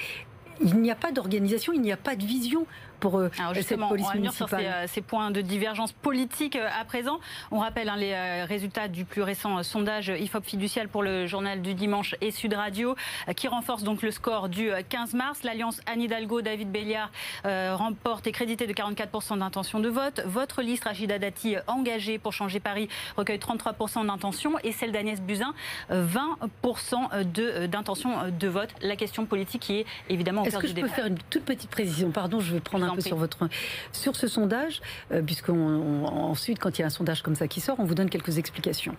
il 0.62 0.78
n'y 0.78 0.92
a 0.92 0.96
pas 0.96 1.12
d'organisation, 1.12 1.74
il 1.74 1.82
n'y 1.82 1.92
a 1.92 1.98
pas 1.98 2.16
de 2.16 2.26
vision 2.26 2.66
pour 3.00 3.18
euh, 3.18 3.30
Alors 3.40 3.54
justement, 3.54 3.90
cette 3.90 3.98
police 3.98 4.08
on 4.16 4.22
va 4.22 4.32
sur 4.32 4.48
euh, 4.54 4.86
ces, 4.88 5.02
points 5.02 5.32
de 5.32 5.42
divergence 5.42 5.92
politique 5.92 6.56
euh, 6.56 6.68
à 6.80 6.86
présent. 6.86 7.20
On 7.52 7.60
rappelle 7.60 7.90
hein, 7.90 7.98
les 7.98 8.44
résultats 8.44 8.88
du 8.88 9.06
plus 9.06 9.22
récent 9.22 9.62
sondage 9.64 10.08
IFOP 10.08 10.44
fiducial 10.44 10.88
pour 10.88 11.04
le 11.04 11.28
journal 11.28 11.62
du 11.62 11.74
dimanche 11.74 12.16
et 12.22 12.32
Sud 12.32 12.54
Radio, 12.54 12.96
qui 13.36 13.48
renforce 13.48 13.84
donc 13.84 14.02
le 14.02 14.12
score 14.12 14.50
du 14.50 14.70
15 14.90 15.14
mars. 15.14 15.44
L'alliance 15.44 15.82
Anne 15.86 16.02
Hidalgo, 16.02 16.42
David 16.42 16.72
Béliard 16.72 17.12
remporte 17.44 18.28
et 18.28 18.32
crédité 18.32 18.68
de 18.68 18.74
44% 18.74 19.40
d'intention 19.40 19.80
de 19.80 19.90
vote. 19.90 20.22
Votre 20.26 20.62
liste, 20.62 20.86
Rachida 20.86 21.20
Dati, 21.20 21.56
engagée 21.68 22.18
pour 22.18 22.34
changer 22.34 22.60
Paris, 22.60 22.90
recueille 23.18 23.38
33% 23.38 24.06
d'intention 24.08 24.54
et 24.64 24.72
celle 24.72 24.92
d'Agnès 24.92 25.22
Buzyn, 25.22 25.54
20% 25.92 27.68
d'intention 27.68 28.26
de, 28.26 28.30
de 28.32 28.48
vote. 28.48 28.70
La 28.82 28.96
question 28.96 29.26
politique 29.26 29.62
qui 29.62 29.80
est 29.80 29.86
évidemment 30.10 30.45
est-ce 30.46 30.58
que 30.58 30.68
je 30.68 30.74
peux 30.74 30.88
faire 30.88 31.08
une 31.08 31.18
toute 31.30 31.44
petite 31.44 31.70
précision? 31.70 32.12
Pardon, 32.12 32.40
je 32.40 32.54
vais 32.54 32.60
prendre 32.60 32.86
un 32.86 32.96
peu 32.96 33.02
sur 33.02 33.18
votre 33.18 33.48
sur 33.92 34.16
ce 34.16 34.28
sondage, 34.28 34.82
euh, 35.12 35.22
puisqu'ensuite, 35.22 36.60
quand 36.60 36.78
il 36.78 36.82
y 36.82 36.84
a 36.84 36.88
un 36.88 36.92
sondage 36.92 37.22
comme 37.22 37.36
ça 37.36 37.48
qui 37.48 37.62
sort, 37.62 37.80
on 37.80 37.86
vous 37.86 37.96
donne 37.96 38.10
quelques 38.10 38.38
explications. 38.38 38.96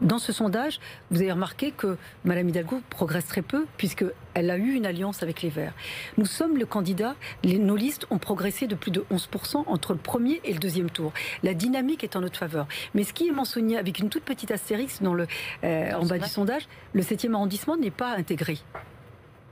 Dans 0.00 0.18
ce 0.18 0.32
sondage, 0.32 0.78
vous 1.10 1.20
avez 1.20 1.32
remarqué 1.32 1.72
que 1.72 1.96
Mme 2.24 2.50
Hidalgo 2.50 2.80
progresse 2.88 3.26
très 3.26 3.42
peu 3.42 3.66
puisqu'elle 3.76 4.50
a 4.50 4.56
eu 4.56 4.74
une 4.74 4.86
alliance 4.86 5.24
avec 5.24 5.42
les 5.42 5.48
Verts. 5.48 5.72
Nous 6.18 6.26
sommes 6.26 6.56
le 6.56 6.66
candidat, 6.66 7.16
nos 7.44 7.74
listes 7.74 8.06
ont 8.10 8.18
progressé 8.18 8.68
de 8.68 8.76
plus 8.76 8.92
de 8.92 9.04
11% 9.10 9.64
entre 9.66 9.94
le 9.94 9.98
premier 9.98 10.40
et 10.44 10.52
le 10.52 10.60
deuxième 10.60 10.88
tour. 10.88 11.12
La 11.42 11.52
dynamique 11.52 12.04
est 12.04 12.14
en 12.14 12.20
notre 12.20 12.38
faveur. 12.38 12.68
Mais 12.94 13.02
ce 13.02 13.12
qui 13.12 13.26
est 13.26 13.32
mentionné 13.32 13.76
avec 13.76 13.98
une 13.98 14.08
toute 14.08 14.22
petite 14.22 14.52
astérix 14.52 15.02
dans 15.02 15.14
le, 15.14 15.26
euh, 15.64 15.92
en 15.94 16.06
bas 16.06 16.18
du 16.18 16.28
sondage, 16.28 16.68
le 16.92 17.02
7e 17.02 17.34
arrondissement 17.34 17.76
n'est 17.76 17.90
pas 17.90 18.14
intégré 18.14 18.58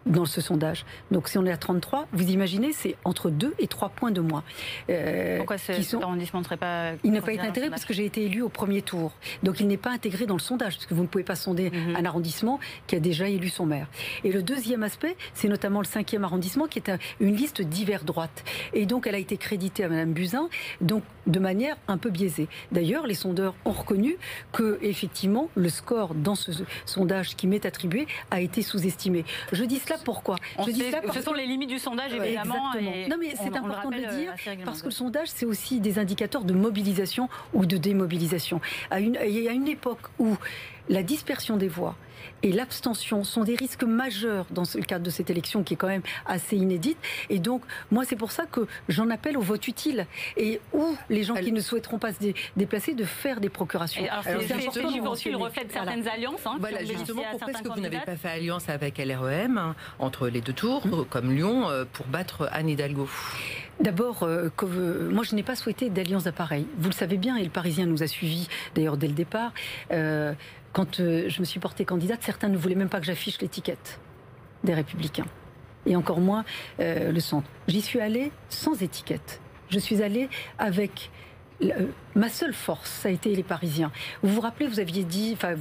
dans 0.07 0.25
ce 0.25 0.41
sondage. 0.41 0.85
Donc 1.11 1.29
si 1.29 1.39
on 1.39 1.45
est 1.45 1.53
à 1.53 1.57
33, 1.57 2.07
vous 2.13 2.31
imaginez, 2.31 2.73
c'est 2.73 2.97
entre 3.05 3.31
2 3.31 3.55
et 3.59 3.67
3 3.67 3.91
points 3.91 4.11
de 4.11 4.21
moins. 4.21 4.45
Euh, 4.89 5.39
Pourquoi 5.39 5.59
ce 5.59 5.83
sont... 5.83 6.01
arrondissement 6.01 6.41
ne 6.41 6.45
serait 6.45 6.57
pas... 6.57 6.93
Il 7.05 7.13
n'a 7.13 7.21
pas 7.21 7.33
été 7.33 7.43
intégré 7.43 7.71
parce 7.71 7.85
que 7.85 7.93
j'ai 7.93 8.05
été 8.05 8.25
élu 8.25 8.43
au 8.43 8.49
premier 8.49 8.83
tour. 8.83 9.13
Donc 9.43 9.61
il 9.61 9.67
n'est 9.67 9.77
pas 9.77 9.91
intégré 9.91 10.27
dans 10.27 10.37
le 10.37 10.41
sondage, 10.41 10.75
parce 10.75 10.87
que 10.87 10.95
vous 10.95 11.03
ne 11.03 11.09
pouvez 11.09 11.25
pas 11.25 11.35
sonder 11.35 11.71
mhm. 11.71 11.97
un 11.97 12.05
arrondissement 12.05 12.61
qui 12.87 12.97
a 12.97 13.01
déjà 13.01 13.29
élu 13.29 13.49
son 13.49 13.67
maire. 13.67 13.89
Et 14.25 14.33
le 14.33 14.43
deuxième 14.43 14.83
aspect, 14.83 15.17
c'est 15.35 15.49
notamment 15.49 15.81
le 15.81 15.87
cinquième 15.87 16.25
arrondissement, 16.25 16.67
qui 16.67 16.79
est 16.79 16.91
une 17.21 17.35
liste 17.35 17.63
divers 17.63 18.05
droite. 18.05 18.45
Et 18.73 18.87
donc 18.87 19.07
elle 19.07 19.15
a 19.15 19.19
été 19.19 19.37
créditée 19.37 19.85
à 19.85 19.89
Madame 19.89 20.13
Buzyn, 20.13 20.49
donc 20.81 21.03
de 21.27 21.39
manière 21.41 21.77
un 21.89 21.99
peu 21.99 22.11
biaisée. 22.11 22.49
D'ailleurs, 22.71 23.07
les 23.07 23.15
sondeurs 23.15 23.55
ont 23.65 23.73
reconnu 23.73 24.17
que 24.53 24.79
effectivement 24.83 25.49
le 25.55 25.69
score 25.69 26.15
dans 26.15 26.35
ce 26.35 26.53
sondage 26.85 27.37
qui 27.37 27.47
m'est 27.47 27.67
attribué 27.67 28.07
a 28.31 28.41
été 28.41 28.63
sous-estimé. 28.63 29.25
Je 29.53 29.65
dis 29.65 29.79
cela 29.79 29.96
pourquoi? 30.05 30.37
Je 30.67 30.71
dis 30.71 30.91
ça 30.91 31.01
Ce 31.13 31.23
sont 31.23 31.33
les 31.33 31.47
limites 31.47 31.69
du 31.69 31.79
sondage, 31.79 32.13
évidemment. 32.13 32.73
non, 33.09 33.17
mais 33.19 33.35
c'est 33.37 33.57
important 33.57 33.91
de 33.91 33.97
le 33.97 34.17
dire, 34.17 34.35
parce 34.65 34.81
que 34.81 34.87
le 34.87 34.91
sondage, 34.93 35.29
c'est 35.29 35.47
aussi 35.47 35.81
des 35.81 35.99
indicateurs 35.99 36.45
de 36.45 36.53
mobilisation 36.55 37.29
ou 37.55 37.67
de 37.67 37.77
démobilisation. 37.77 38.61
À 38.91 39.01
une, 39.01 39.19
il 39.25 39.41
y 39.41 39.49
a 39.49 39.53
une 39.53 39.69
époque 39.69 40.01
où 40.19 40.37
la 40.89 41.03
dispersion 41.03 41.57
des 41.57 41.69
voix 41.69 41.97
et 42.43 42.53
l'abstention 42.53 43.25
sont 43.25 43.45
des 43.45 43.55
risques 43.55 43.85
majeurs 43.85 44.47
dans 44.51 44.65
le 44.75 44.83
cadre 44.83 45.05
de 45.05 45.11
cette 45.11 45.31
élection 45.31 45.63
qui 45.63 45.75
est 45.75 45.77
quand 45.77 45.89
même 45.89 46.03
assez 46.27 46.57
inédite. 46.57 46.99
Et 47.31 47.39
donc, 47.39 47.63
moi, 47.91 48.05
c'est 48.05 48.17
pour 48.17 48.31
ça 48.31 48.47
que 48.47 48.67
j'en 48.89 49.11
appelle 49.11 49.37
au 49.37 49.41
vote 49.41 49.67
utile 49.69 50.07
et 50.37 50.61
où 50.73 50.97
les 51.09 51.23
gens 51.23 51.35
qui 51.35 51.53
ne 51.53 51.61
souhaiteront 51.61 51.99
pas 51.99 52.13
se 52.13 52.19
déplacer 52.57 52.95
de 52.95 53.05
faire 53.05 53.41
des 53.41 53.49
procurations. 53.49 54.05
alors, 54.11 54.25
c'est 54.25 55.09
aussi 55.09 55.31
le 55.31 55.37
reflet 55.37 55.65
de 55.65 55.73
certaines 55.73 56.07
alliances. 56.09 56.47
Hein, 56.47 56.57
voilà, 56.61 56.85
justement, 56.85 57.23
pourquoi 57.31 57.53
est-ce 57.53 57.63
que 57.63 57.69
vous 57.69 57.81
n'avez 57.81 58.01
pas 58.01 58.17
fait 58.17 58.29
alliance 58.29 58.69
avec 58.69 58.99
LREM 58.99 59.75
entre 59.99 60.29
les 60.29 60.41
deux 60.41 60.53
tours, 60.53 60.87
mmh. 60.87 61.05
comme 61.11 61.33
Lyon, 61.33 61.69
pour 61.93 62.07
battre 62.07 62.49
Anne 62.53 62.69
Hidalgo? 62.69 63.09
D'abord, 63.81 64.27
moi 65.11 65.25
je 65.25 65.35
n'ai 65.35 65.43
pas 65.43 65.55
souhaité 65.55 65.91
d'alliance 65.91 66.25
d'appareil. 66.25 66.67
Vous 66.79 66.89
le 66.89 66.95
savez 66.95 67.19
bien, 67.19 67.37
et 67.37 67.45
le 67.45 67.51
Parisien 67.51 67.87
nous 67.87 68.03
a 68.03 68.07
suivis 68.07 68.49
d'ailleurs 68.75 68.97
dès 68.97 69.09
le 69.09 69.15
départ. 69.15 69.53
Quand 70.77 70.97
je 70.99 71.41
me 71.41 71.47
suis 71.47 71.59
portée 71.59 71.87
candidate, 71.87 72.23
certains 72.23 72.49
ne 72.49 72.59
voulaient 72.59 72.75
même 72.75 72.91
pas 72.91 73.01
que 73.01 73.07
j'affiche 73.07 73.41
l'étiquette 73.41 73.99
des 74.63 74.75
Républicains 74.75 75.25
et 75.87 75.97
encore 75.97 76.21
moins 76.21 76.45
euh, 76.81 77.13
le 77.13 77.21
centre. 77.21 77.49
J'y 77.67 77.81
suis 77.81 77.99
allée 77.99 78.31
sans 78.51 78.83
étiquette. 78.83 79.41
Je 79.71 79.79
suis 79.79 80.03
allée 80.03 80.29
avec 80.59 81.11
euh, 81.63 81.87
ma 82.15 82.29
seule 82.29 82.53
force, 82.53 82.91
ça 82.91 83.09
a 83.09 83.11
été 83.11 83.35
les 83.35 83.43
Parisiens. 83.43 83.91
Vous 84.23 84.35
vous 84.35 84.43
rappelez, 84.43 84.67
vous 84.67 84.79
aviez 84.79 85.05
dit, 85.05 85.33
enfin, 85.33 85.55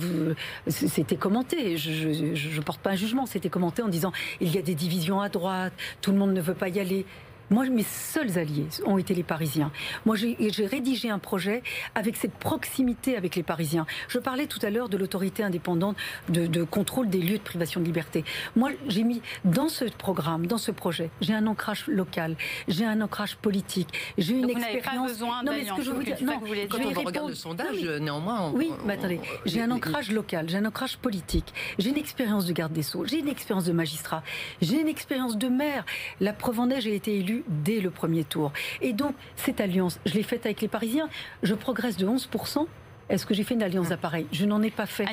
c'était 0.67 1.15
commenté. 1.15 1.77
Je 1.77 2.09
ne 2.09 2.61
porte 2.61 2.81
pas 2.81 2.91
un 2.91 2.95
jugement. 2.95 3.25
C'était 3.25 3.47
commenté 3.47 3.81
en 3.81 3.87
disant 3.87 4.11
il 4.41 4.53
y 4.53 4.57
a 4.57 4.61
des 4.61 4.75
divisions 4.75 5.21
à 5.21 5.29
droite, 5.29 5.71
tout 6.01 6.11
le 6.11 6.17
monde 6.17 6.33
ne 6.33 6.41
veut 6.41 6.55
pas 6.55 6.67
y 6.67 6.77
aller. 6.77 7.05
Moi, 7.49 7.65
mes 7.69 7.83
seuls 7.83 8.37
alliés 8.37 8.67
ont 8.85 8.97
été 8.97 9.13
les 9.13 9.23
Parisiens. 9.23 9.71
Moi, 10.05 10.15
j'ai 10.15 10.65
rédigé 10.65 11.09
un 11.09 11.19
projet 11.19 11.61
avec 11.93 12.15
cette 12.15 12.33
proximité 12.33 13.15
avec 13.15 13.35
les 13.35 13.43
Parisiens. 13.43 13.85
Je 14.07 14.19
parlais 14.19 14.47
tout 14.47 14.59
à 14.63 14.69
l'heure 14.69 14.89
de 14.89 14.97
l'autorité 14.97 15.43
indépendante 15.43 15.95
de, 16.29 16.63
contrôle 16.63 17.09
des 17.09 17.19
lieux 17.19 17.37
de 17.37 17.43
privation 17.43 17.81
de 17.81 17.85
liberté. 17.85 18.23
Moi, 18.55 18.71
j'ai 18.87 19.03
mis 19.03 19.21
dans 19.43 19.69
ce 19.69 19.85
programme, 19.85 20.47
dans 20.47 20.57
ce 20.57 20.71
projet, 20.71 21.09
j'ai 21.21 21.33
un 21.33 21.47
ancrage 21.47 21.87
local, 21.87 22.35
j'ai 22.67 22.85
un 22.85 23.01
ancrage 23.01 23.35
politique, 23.37 23.89
j'ai 24.17 24.33
une 24.33 24.49
expérience. 24.49 25.19
non, 25.19 25.43
mais 25.45 25.65
ce 25.65 25.73
que 25.73 25.83
je 25.83 25.91
vous 25.91 26.03
dire, 26.03 26.17
non, 26.21 26.39
quand 26.69 26.79
on 26.83 27.03
regarde 27.03 27.29
le 27.29 27.35
sondage, 27.35 27.83
néanmoins. 28.01 28.51
oui, 28.51 28.71
mais 28.85 28.93
attendez, 28.93 29.19
j'ai 29.45 29.61
un 29.61 29.71
ancrage 29.71 30.11
local, 30.11 30.49
j'ai 30.49 30.57
un 30.57 30.65
ancrage 30.65 30.97
politique, 30.97 31.53
j'ai 31.77 31.89
une 31.89 31.97
expérience 31.97 32.45
de 32.45 32.53
garde 32.53 32.73
des 32.73 32.83
sceaux, 32.83 33.05
j'ai 33.05 33.19
une 33.19 33.27
expérience 33.27 33.65
de 33.65 33.73
magistrat, 33.73 34.23
j'ai 34.61 34.81
une 34.81 34.87
expérience 34.87 35.37
de 35.37 35.47
maire. 35.47 35.85
La 36.19 36.33
preuve 36.33 36.59
en 36.59 36.69
est, 36.69 36.81
j'ai 36.81 36.95
été 36.95 37.17
dès 37.47 37.79
le 37.79 37.89
premier 37.89 38.23
tour. 38.23 38.51
Et 38.81 38.93
donc, 38.93 39.15
cette 39.35 39.61
alliance, 39.61 39.99
je 40.05 40.13
l'ai 40.13 40.23
faite 40.23 40.45
avec 40.45 40.61
les 40.61 40.67
Parisiens. 40.67 41.09
Je 41.43 41.53
progresse 41.53 41.97
de 41.97 42.07
11%. 42.07 42.67
Est-ce 43.07 43.27
que 43.27 43.35
j'ai 43.35 43.43
fait 43.43 43.53
une 43.53 43.61
alliance 43.61 43.89
d'appareil 43.89 44.25
Je 44.31 44.45
n'en 44.45 44.61
ai 44.63 44.71
pas 44.71 44.87
fait. 44.87 45.05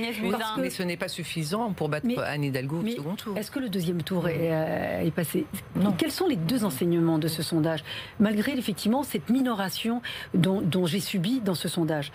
Mais 0.59 0.71
ce 0.71 0.83
n'est 0.83 0.97
pas 0.97 1.09
suffisant 1.09 1.73
pour 1.73 1.89
battre 1.91 2.07
Anne 2.25 2.45
Hidalgo 2.45 2.83
au 2.83 2.89
second 2.89 3.17
tour. 3.17 3.37
Est-ce 3.37 3.51
que 3.51 3.59
le 3.59 3.69
deuxième 3.69 4.03
tour 4.03 4.29
est, 4.29 4.51
euh, 4.51 5.11
passé? 5.11 5.47
Non. 5.77 5.93
Quels 5.93 6.11
sont 6.11 6.27
les 6.27 6.37
deux 6.37 6.65
enseignements 6.65 7.19
de 7.19 7.29
ce 7.29 7.43
sondage? 7.43 7.85
Malgré 8.19 8.53
effectivement 8.53 9.03
cette 9.03 9.29
minoration 9.29 10.01
dont, 10.33 10.63
dont 10.63 10.87
j'ai 10.87 11.01
subi 11.01 11.41
dans 11.41 11.55
ce 11.55 11.69
sondage. 11.69 12.13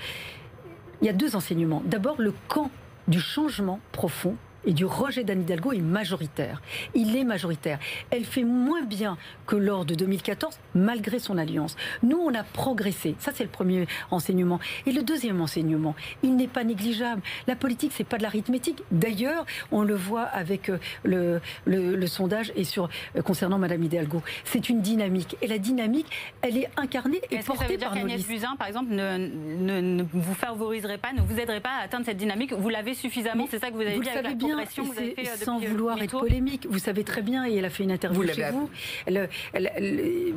Il 1.01 1.05
y 1.05 1.09
a 1.09 1.13
deux 1.13 1.35
enseignements. 1.35 1.83
D'abord, 1.85 2.15
le 2.17 2.33
camp 2.47 2.71
du 3.07 3.19
changement 3.19 3.79
profond 3.91 4.35
et 4.65 4.73
du 4.73 4.85
rejet 4.85 5.23
d'Anne 5.23 5.41
Hidalgo 5.41 5.71
est 5.71 5.81
majoritaire. 5.81 6.61
Il 6.93 7.15
est 7.15 7.23
majoritaire. 7.23 7.79
Elle 8.09 8.25
fait 8.25 8.43
moins 8.43 8.83
bien 8.83 9.17
que 9.45 9.55
lors 9.55 9.85
de 9.85 9.95
2014, 9.95 10.59
malgré 10.75 11.19
son 11.19 11.37
alliance. 11.37 11.75
Nous, 12.03 12.17
on 12.17 12.33
a 12.33 12.43
progressé. 12.43 13.15
Ça, 13.19 13.31
c'est 13.33 13.43
le 13.43 13.49
premier 13.49 13.87
enseignement. 14.11 14.59
Et 14.85 14.91
le 14.91 15.03
deuxième 15.03 15.41
enseignement, 15.41 15.95
il 16.23 16.35
n'est 16.35 16.47
pas 16.47 16.63
négligeable. 16.63 17.21
La 17.47 17.55
politique, 17.55 17.91
c'est 17.95 18.03
pas 18.03 18.17
de 18.17 18.23
l'arithmétique. 18.23 18.83
D'ailleurs, 18.91 19.45
on 19.71 19.83
le 19.83 19.95
voit 19.95 20.23
avec 20.23 20.69
euh, 20.69 20.79
le, 21.03 21.41
le, 21.65 22.07
sondage 22.07 22.51
et 22.55 22.63
sur 22.63 22.89
euh, 23.15 23.21
concernant 23.21 23.57
Madame 23.57 23.83
Hidalgo. 23.83 24.21
C'est 24.43 24.69
une 24.69 24.81
dynamique. 24.81 25.37
Et 25.41 25.47
la 25.47 25.57
dynamique, 25.57 26.07
elle 26.41 26.57
est 26.57 26.69
incarnée 26.77 27.21
et 27.31 27.39
portée 27.39 27.77
par 27.77 27.95
nos 27.95 28.05
listes. 28.05 28.27
Buzyn, 28.27 28.55
par 28.57 28.67
exemple, 28.67 28.91
ne, 28.91 29.17
ne, 29.17 30.03
vous 30.11 30.33
favoriserait 30.33 30.97
pas, 30.97 31.13
ne 31.13 31.21
vous 31.21 31.39
aiderait 31.39 31.61
pas 31.61 31.77
à 31.79 31.83
atteindre 31.83 32.05
cette 32.05 32.17
dynamique? 32.17 32.53
Vous 32.53 32.69
l'avez 32.69 32.93
suffisamment, 32.93 33.47
c'est 33.49 33.59
ça 33.59 33.69
que 33.69 33.75
vous 33.75 33.81
avez 33.81 33.95
vous 33.95 34.03
dit 34.03 34.09
avec 34.09 34.37
bien, 34.55 34.59
euh, 34.59 35.35
sans 35.43 35.59
vouloir 35.59 36.01
être 36.01 36.19
polémique. 36.19 36.67
Vous 36.69 36.79
savez 36.79 37.03
très 37.03 37.21
bien, 37.21 37.45
et 37.45 37.55
elle 37.55 37.65
a 37.65 37.69
fait 37.69 37.83
une 37.83 37.91
interview 37.91 38.25
chez 38.27 38.49
vous. 38.51 38.69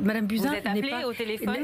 Madame 0.03 0.25
Buzyn 0.25 0.51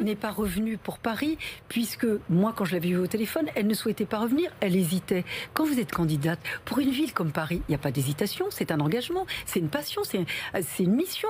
n'est 0.01 0.15
pas, 0.15 0.31
revenue 0.31 0.77
pour 0.77 0.99
Paris, 0.99 1.37
puisque 1.67 2.07
moi, 2.29 2.53
quand 2.55 2.65
je 2.65 2.73
l'avais 2.73 2.89
vue 2.89 2.97
au 2.97 3.07
téléphone, 3.07 3.47
elle 3.55 3.67
ne 3.67 3.73
souhaitait 3.73 4.05
pas 4.05 4.19
revenir, 4.19 4.51
elle 4.59 4.75
hésitait. 4.75 5.23
Quand 5.53 5.65
vous 5.65 5.79
êtes 5.79 5.91
candidate 5.91 6.39
pour 6.65 6.79
une 6.79 6.91
ville 6.91 7.13
comme 7.13 7.31
Paris, 7.31 7.61
il 7.67 7.71
n'y 7.71 7.75
a 7.75 7.79
pas 7.79 7.91
d'hésitation, 7.91 8.47
c'est 8.49 8.71
un 8.71 8.79
engagement, 8.79 9.25
c'est 9.45 9.59
une 9.59 9.69
passion, 9.69 10.01
c'est 10.03 10.25
une 10.83 10.95
mission. 10.95 11.29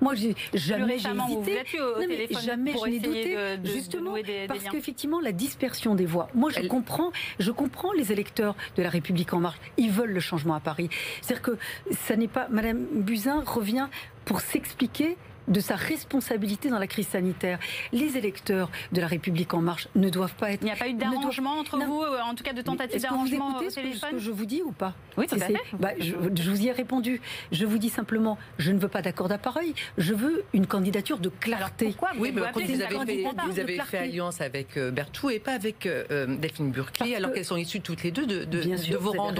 Moi, 0.00 0.14
j'ai 0.14 0.34
jamais 0.54 0.98
j'ai 0.98 1.08
hésité. 1.08 1.80
Au 1.80 2.40
jamais 2.40 2.72
je 2.72 2.88
n'ai 2.88 3.00
douté, 3.00 3.36
justement, 3.64 4.14
parce 4.46 4.64
qu'effectivement, 4.64 5.20
la 5.20 5.32
dispersion 5.32 5.94
des 5.94 6.06
voix. 6.06 6.28
Moi, 6.34 6.50
je 6.50 6.66
comprends, 6.66 7.10
je 7.38 7.50
comprends 7.50 7.92
les 7.92 8.12
électeurs 8.12 8.54
de 8.76 8.82
la 8.82 8.90
République 8.90 9.32
en 9.32 9.40
marche. 9.40 9.58
Ils 9.76 9.90
veulent 9.90 10.12
le 10.12 10.20
changement 10.20 10.54
à 10.54 10.60
Paris. 10.60 10.88
C'est-à-dire 11.22 11.42
que 11.42 11.58
ça 11.90 12.16
n'est 12.16 12.28
pas. 12.28 12.48
Madame 12.50 12.84
Buzyn 12.92 13.42
revient 13.44 13.88
pour 14.24 14.40
s'expliquer 14.40 15.16
de 15.48 15.60
sa 15.60 15.76
responsabilité 15.76 16.70
dans 16.70 16.78
la 16.78 16.86
crise 16.86 17.08
sanitaire. 17.08 17.58
Les 17.92 18.16
électeurs 18.16 18.70
de 18.92 19.00
la 19.00 19.06
République 19.06 19.54
en 19.54 19.60
marche 19.60 19.88
ne 19.94 20.08
doivent 20.08 20.34
pas 20.34 20.52
être. 20.52 20.62
Il 20.62 20.66
n'y 20.66 20.70
a 20.70 20.76
pas 20.76 20.88
eu 20.88 20.94
d'arrangement 20.94 21.58
entre 21.58 21.78
vous, 21.78 22.02
euh, 22.02 22.20
en 22.22 22.34
tout 22.34 22.44
cas 22.44 22.52
de 22.52 22.62
tentative 22.62 23.02
d'arrangement 23.02 23.58
au 23.58 23.70
téléphone 23.70 24.10
ce 24.10 24.16
que 24.16 24.18
je 24.18 24.30
vous 24.30 24.46
dis 24.46 24.62
ou 24.62 24.72
pas 24.72 24.94
Oui, 25.16 25.26
tout 25.26 25.36
à 25.36 25.38
fait. 25.38 25.54
Bah, 25.78 25.90
je, 25.98 26.14
vous 26.14 26.60
y 26.60 26.68
ai 26.68 26.72
répondu. 26.72 27.20
Je 27.52 27.66
vous 27.66 27.78
dis 27.78 27.88
simplement, 27.88 28.38
je 28.58 28.70
ne 28.72 28.78
veux 28.78 28.88
pas 28.88 29.02
d'accord 29.02 29.28
d'appareil. 29.28 29.74
Je 29.96 30.14
veux 30.14 30.44
une 30.52 30.66
candidature 30.66 31.18
de 31.18 31.28
clarté. 31.28 31.86
pourquoi 31.86 32.10
Oui, 32.18 32.32
mais 32.32 32.40
vous, 32.40 32.82
avez, 32.82 33.22
fait, 33.22 33.34
vous 33.46 33.58
avez 33.58 33.78
fait, 33.80 33.98
alliance 33.98 34.40
avec 34.40 34.76
euh, 34.76 34.90
Berthoud 34.90 35.32
et 35.32 35.40
pas 35.40 35.52
avec 35.52 35.86
euh, 35.86 36.26
Delphine 36.36 36.70
Burki, 36.70 37.14
alors 37.14 37.32
qu'elles 37.32 37.44
sont 37.44 37.56
issues 37.56 37.80
toutes 37.80 38.02
les 38.02 38.10
deux 38.10 38.26
de, 38.26 38.44
de, 38.44 38.96
vos 38.96 39.12
rangs. 39.12 39.32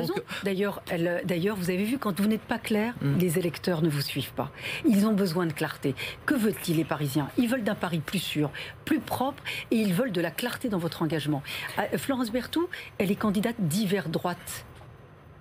D'ailleurs, 0.44 0.82
d'ailleurs, 1.24 1.56
vous 1.56 1.70
avez 1.70 1.84
vu 1.84 1.98
quand 1.98 2.18
vous 2.20 2.28
n'êtes 2.28 2.42
pas 2.42 2.58
clair, 2.58 2.94
mm. 3.02 3.18
les 3.18 3.38
électeurs 3.38 3.82
ne 3.82 3.88
vous 3.88 4.00
suivent 4.00 4.32
pas. 4.32 4.50
Ils 4.86 5.06
ont 5.06 5.14
besoin 5.14 5.46
de 5.46 5.52
clarté. 5.52 5.94
Que 6.26 6.34
veulent-ils 6.34 6.76
les 6.76 6.84
Parisiens? 6.84 7.28
Ils 7.38 7.48
veulent 7.48 7.64
d'un 7.64 7.74
Paris 7.74 8.00
plus 8.04 8.18
sûr, 8.18 8.50
plus 8.84 9.00
propre, 9.00 9.42
et 9.70 9.76
ils 9.76 9.94
veulent 9.94 10.12
de 10.12 10.20
la 10.20 10.30
clarté 10.30 10.68
dans 10.68 10.78
votre 10.78 11.02
engagement. 11.02 11.42
Euh, 11.78 11.98
Florence 11.98 12.30
Berthoud, 12.30 12.68
elle 12.98 13.10
est 13.10 13.16
candidate 13.16 13.56
d'hiver 13.58 14.08
droite. 14.08 14.64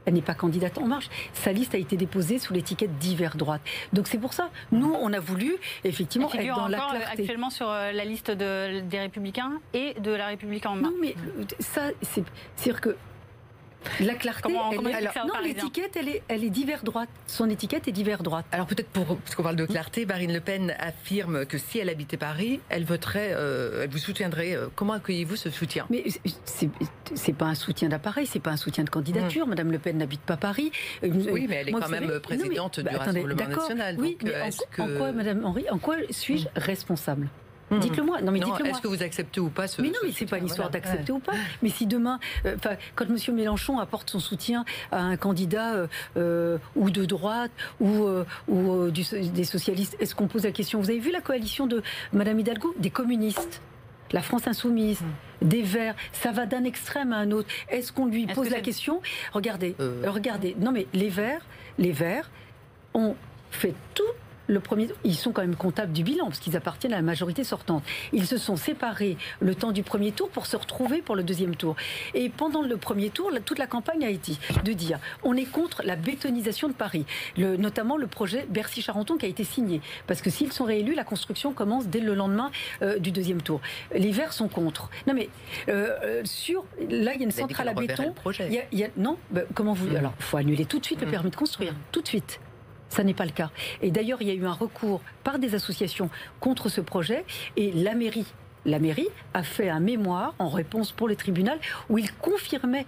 Elle 0.06 0.14
n'est 0.14 0.22
pas 0.22 0.36
candidate 0.36 0.78
en 0.78 0.88
marche. 0.88 1.10
Sa 1.34 1.52
liste 1.52 1.76
a 1.76 1.78
été 1.78 1.98
déposée 1.98 2.40
sous 2.40 2.54
l'étiquette 2.54 2.98
d'hiver 2.98 3.36
droite. 3.36 3.62
Donc 3.92 4.08
c'est 4.08 4.18
pour 4.18 4.32
ça, 4.32 4.50
nous, 4.72 4.96
on 5.02 5.12
a 5.12 5.20
voulu 5.20 5.58
effectivement 5.84 6.32
être 6.34 6.56
dans 6.56 6.70
la 6.70 6.78
clarté. 6.78 7.22
actuellement 7.24 7.50
sur 7.50 7.70
euh, 7.70 7.92
la 7.92 8.06
liste 8.06 8.32
des 8.32 9.00
Républicains 9.00 9.60
et 9.74 9.96
de 9.96 10.12
la 10.12 10.28
République 10.28 10.66
en 10.66 10.76
marche. 10.76 10.94
Non, 10.94 11.00
mais 11.02 11.14
euh, 11.38 11.44
ça, 11.60 11.90
c'est 12.02 12.24
dire 12.64 12.80
que 12.80 12.96
la 14.00 14.16
clarté, 14.16 14.52
non, 14.52 14.72
l'étiquette, 15.44 15.96
elle 15.96 16.10
est, 16.10 16.24
elle 16.28 16.44
est 16.44 16.50
divers 16.50 16.84
droite. 16.84 17.10
Son 17.28 17.50
étiquette 17.50 17.88
est 17.88 17.92
divers 17.92 18.24
droite. 18.24 18.46
Alors 18.52 18.68
peut-être 18.68 18.90
pour, 18.90 19.18
parce 19.18 19.36
qu'on 19.36 19.44
parle 19.44 19.56
de 19.56 19.66
clarté, 19.66 20.06
Marine 20.06 20.34
Le 20.34 20.40
Pen 20.40 20.76
affirme 20.80 21.46
que 21.46 21.58
si 21.58 21.80
elle 21.80 21.90
habitait 21.90 22.18
Paris, 22.18 22.60
elle 22.70 22.86
voterait, 22.86 23.32
euh, 23.34 23.84
elle 23.84 23.90
vous 23.90 23.98
soutiendrait. 23.98 24.56
Euh, 24.56 24.68
comment 24.76 24.94
accueillez-vous 24.94 25.36
ce 25.36 25.50
soutien? 25.50 25.86
Mais 25.90 26.06
c'est 27.14 27.34
pas 27.34 27.46
un 27.46 27.56
soutien 27.56 27.90
d'appareil, 27.90 28.26
c'est 28.26 28.40
pas 28.40 28.52
un 28.52 28.58
soutien 28.58 28.84
de 28.84 28.90
candidature. 28.90 29.46
Mme 29.46 29.48
hmm. 29.48 29.50
Madame 29.50 29.72
Le 29.72 29.80
Pen 29.80 29.98
n'habite 29.98 30.22
pas 30.22 30.38
Paris. 30.38 30.72
Euh, 31.04 31.10
oui, 31.32 31.48
mais 31.50 31.56
elle 31.56 31.70
est 31.70 31.72
quand 31.72 31.90
même 31.90 32.20
présidente 32.20 32.80
du 32.80 32.86
bah, 32.86 32.92
Rassemblement 32.98 33.48
national. 33.48 33.96
Oui, 34.00 34.18
mais 34.24 34.34
en, 34.78 34.88
quoi, 34.98 35.12
Madame 35.12 35.46
Henri, 35.46 35.66
en 35.70 35.78
quoi 35.78 35.96
suis-je 36.10 36.46
hmm. 36.46 36.52
responsable? 36.56 37.30
Mhm. 37.72 37.80
Dites-le-moi. 37.80 38.22
Non, 38.22 38.32
mais 38.32 38.40
dites-le-moi. 38.40 38.70
Est-ce 38.70 38.82
que 38.82 38.88
vous 38.88 39.04
acceptez 39.04 39.40
ou 39.40 39.50
pas 39.50 39.68
ce 39.68 39.82
Mais 39.82 39.90
non, 39.90 40.00
mais 40.04 40.12
c'est 40.12 40.26
pas 40.26 40.38
une 40.38 40.46
histoire 40.46 40.70
d'accepter 40.70 41.12
ou 41.12 41.20
pas. 41.20 41.34
Mais 41.62 41.70
si 41.70 41.86
demain, 41.86 42.20
euh, 42.46 42.56
quand 42.96 43.06
M. 43.06 43.36
Mélenchon 43.36 43.80
apporte 43.80 44.10
son 44.10 44.20
soutien 44.20 44.66
à 44.92 45.02
un 45.02 45.18
candidat 45.18 45.74
euh, 45.74 45.88
euh, 46.18 46.58
ou 46.76 46.90
de 46.90 47.06
droite 47.06 47.52
ou, 47.80 48.08
ou 48.48 48.90
des 48.92 49.44
socialistes, 49.44 49.98
est-ce 50.00 50.16
qu'on 50.16 50.28
pose 50.28 50.44
la 50.44 50.52
question? 50.52 50.80
Vous 50.80 50.90
avez 50.90 51.00
vu 51.00 51.12
la 51.12 51.22
coalition 51.22 51.68
de 51.68 51.82
Mme 52.14 52.40
Hidalgo? 52.40 52.74
Des 52.80 52.90
communistes 52.90 53.62
la 54.14 54.22
France 54.22 54.48
insoumise, 54.48 55.02
mhm. 55.02 55.50
des 55.50 55.62
Verts, 55.62 55.96
ça 56.14 56.32
va 56.32 56.46
d'un 56.46 56.64
extrême 56.64 57.12
à 57.12 57.18
un 57.18 57.32
autre. 57.32 57.50
Est-ce 57.68 57.92
qu'on 57.92 58.06
lui 58.06 58.26
pose 58.26 58.50
la 58.50 58.62
question? 58.62 59.02
Regardez, 59.34 59.76
regardez. 60.06 60.56
Non 60.58 60.72
mais 60.72 60.88
les 60.94 61.10
Verts, 61.10 61.46
les 61.78 61.92
Verts 61.92 62.32
ont 62.94 63.18
fait 63.52 63.74
tout 63.94 64.04
le 64.48 64.60
premier, 64.60 64.88
ils 65.04 65.16
sont 65.16 65.32
quand 65.32 65.42
même 65.42 65.56
comptables 65.56 65.92
du 65.92 66.04
bilan 66.04 66.26
parce 66.26 66.40
qu'ils 66.40 66.56
appartiennent 66.58 66.94
à 66.94 66.98
la 66.98 67.02
majorité 67.02 67.44
sortante. 67.44 67.84
Ils 68.14 68.26
se 68.26 68.38
sont 68.38 68.56
séparés 68.56 69.18
le 69.40 69.56
temps 69.56 69.72
du 69.72 69.84
premier 69.84 70.12
tour 70.12 70.30
pour 70.30 70.46
se 70.46 70.56
retrouver 70.56 71.02
pour 71.02 71.16
le 71.16 71.24
deuxième 71.24 71.56
tour. 71.56 71.76
Et 72.14 72.30
pendant 72.30 72.62
le 72.62 72.78
premier 72.78 73.10
tour, 73.10 73.32
toute 73.46 73.60
la 73.60 73.68
campagne 73.68 74.06
a 74.06 74.10
été 74.10 74.34
de 74.64 74.74
dire 74.74 75.00
on 75.24 75.36
est 75.36 75.46
contre 75.46 75.82
la 75.84 75.96
bétonisation 75.96 76.68
de 76.68 76.74
Paris, 76.74 77.06
le, 77.38 77.58
notamment 77.58 77.98
le 77.98 78.08
projet 78.08 78.46
Bercy-Charenton 78.50 79.18
qui 79.18 79.26
a 79.26 79.30
été 79.30 79.44
signé. 79.44 79.82
Parce 80.08 80.22
que 80.22 80.30
s'ils 80.30 80.52
sont 80.52 80.66
réélus, 80.66 80.96
la 80.96 81.04
construction 81.04 81.54
commence 81.54 81.88
dès 81.88 82.00
le 82.00 82.16
lendemain 82.16 82.52
euh, 82.82 83.00
du 83.00 83.12
deuxième 83.12 83.42
tour. 83.42 83.62
Les 83.94 84.12
Verts 84.12 84.34
sont 84.34 84.48
contre. 84.48 84.90
Non 85.08 85.14
mais 85.14 85.30
euh, 85.70 85.96
euh, 86.04 86.22
sur 86.26 86.66
là 86.80 87.14
il 87.14 87.20
y 87.20 87.24
a 87.24 87.26
une 87.26 87.32
centrale 87.32 87.70
à 87.70 87.74
béton. 87.74 88.14
Il 88.50 88.80
y 88.80 88.84
a, 88.84 88.88
non, 88.98 89.18
bah, 89.32 89.42
comment 89.54 89.74
vous 89.74 89.88
mmh. 89.88 89.96
alors 89.98 90.14
il 90.20 90.24
faut 90.24 90.38
annuler 90.38 90.66
tout 90.66 90.80
de 90.80 90.86
suite 90.86 91.02
le 91.02 91.08
mmh. 91.08 91.12
permis 91.12 91.30
de 91.32 91.36
construire, 91.36 91.74
tout 91.92 92.02
de 92.02 92.08
suite. 92.08 92.40
Ça 92.90 93.04
n'est 93.04 93.14
pas 93.14 93.26
le 93.26 93.32
cas. 93.32 93.52
Et 93.82 93.92
d'ailleurs, 93.92 94.22
il 94.22 94.28
y 94.28 94.32
a 94.32 94.34
eu 94.34 94.46
un 94.46 94.54
recours 94.54 95.02
par 95.24 95.40
des 95.40 95.56
associations 95.56 96.10
contre 96.40 96.70
ce 96.70 96.82
projet 96.82 97.26
et 97.56 97.72
la 97.72 97.94
mairie 97.96 98.26
la 98.68 98.80
mairie 98.80 99.08
a 99.34 99.44
fait 99.44 99.70
un 99.70 99.80
mémoire 99.80 100.36
en 100.40 100.50
réponse 100.50 100.92
pour 100.92 101.08
les 101.08 101.16
tribunaux 101.16 101.54
où 101.90 101.98
il 101.98 102.14
confirmait 102.16 102.86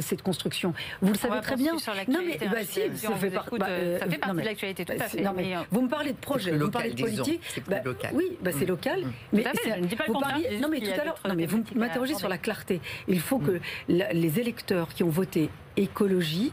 cette 0.00 0.22
construction. 0.22 0.72
Vous 1.02 1.12
le 1.12 1.18
savez 1.18 1.40
très 1.40 1.56
bien. 1.56 1.74
non 2.08 2.20
mais 2.24 2.38
bah, 2.38 2.58
si, 2.62 2.80
ça, 2.94 3.14
fait 3.16 3.30
bah, 3.30 3.44
euh, 3.68 3.98
ça, 3.98 4.06
fait 4.06 4.18
partie 4.18 4.36
de 4.36 4.44
l'actualité, 4.44 4.84
tout 4.84 4.92
à 4.92 5.04
fait. 5.04 5.26
Euh, 5.26 5.62
vous 5.70 5.82
me 5.82 5.88
parlez 5.88 6.12
de 6.12 6.16
projet, 6.16 6.52
vous 6.52 6.66
me 6.66 6.70
parlez 6.70 6.92
de 6.92 7.02
politique. 7.02 7.40
Bah, 7.68 7.82
local. 7.84 8.12
Oui, 8.14 8.38
bah, 8.40 8.52
c'est 8.56 8.64
mm. 8.64 8.68
local. 8.68 9.00
Mm. 9.02 9.10
Mais 9.32 9.44
je 9.64 9.80
ne 9.80 9.86
dis 9.86 9.96
pas 9.96 10.04
le 10.06 10.60
Non 10.60 10.68
mais 10.70 10.80
tout 10.80 11.00
à 11.00 11.04
l'heure, 11.04 11.18
non 11.28 11.34
mais 11.34 11.46
vous 11.46 11.62
m'interrogez 11.74 12.14
sur 12.14 12.28
la 12.28 12.38
clarté. 12.38 12.80
Il 13.08 13.20
faut 13.20 13.38
que 13.38 13.60
les 13.88 14.40
électeurs 14.40 14.88
qui 14.94 15.02
ont 15.02 15.10
voté 15.10 15.50
écologie, 15.76 16.52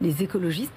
les 0.00 0.22
écologistes 0.22 0.72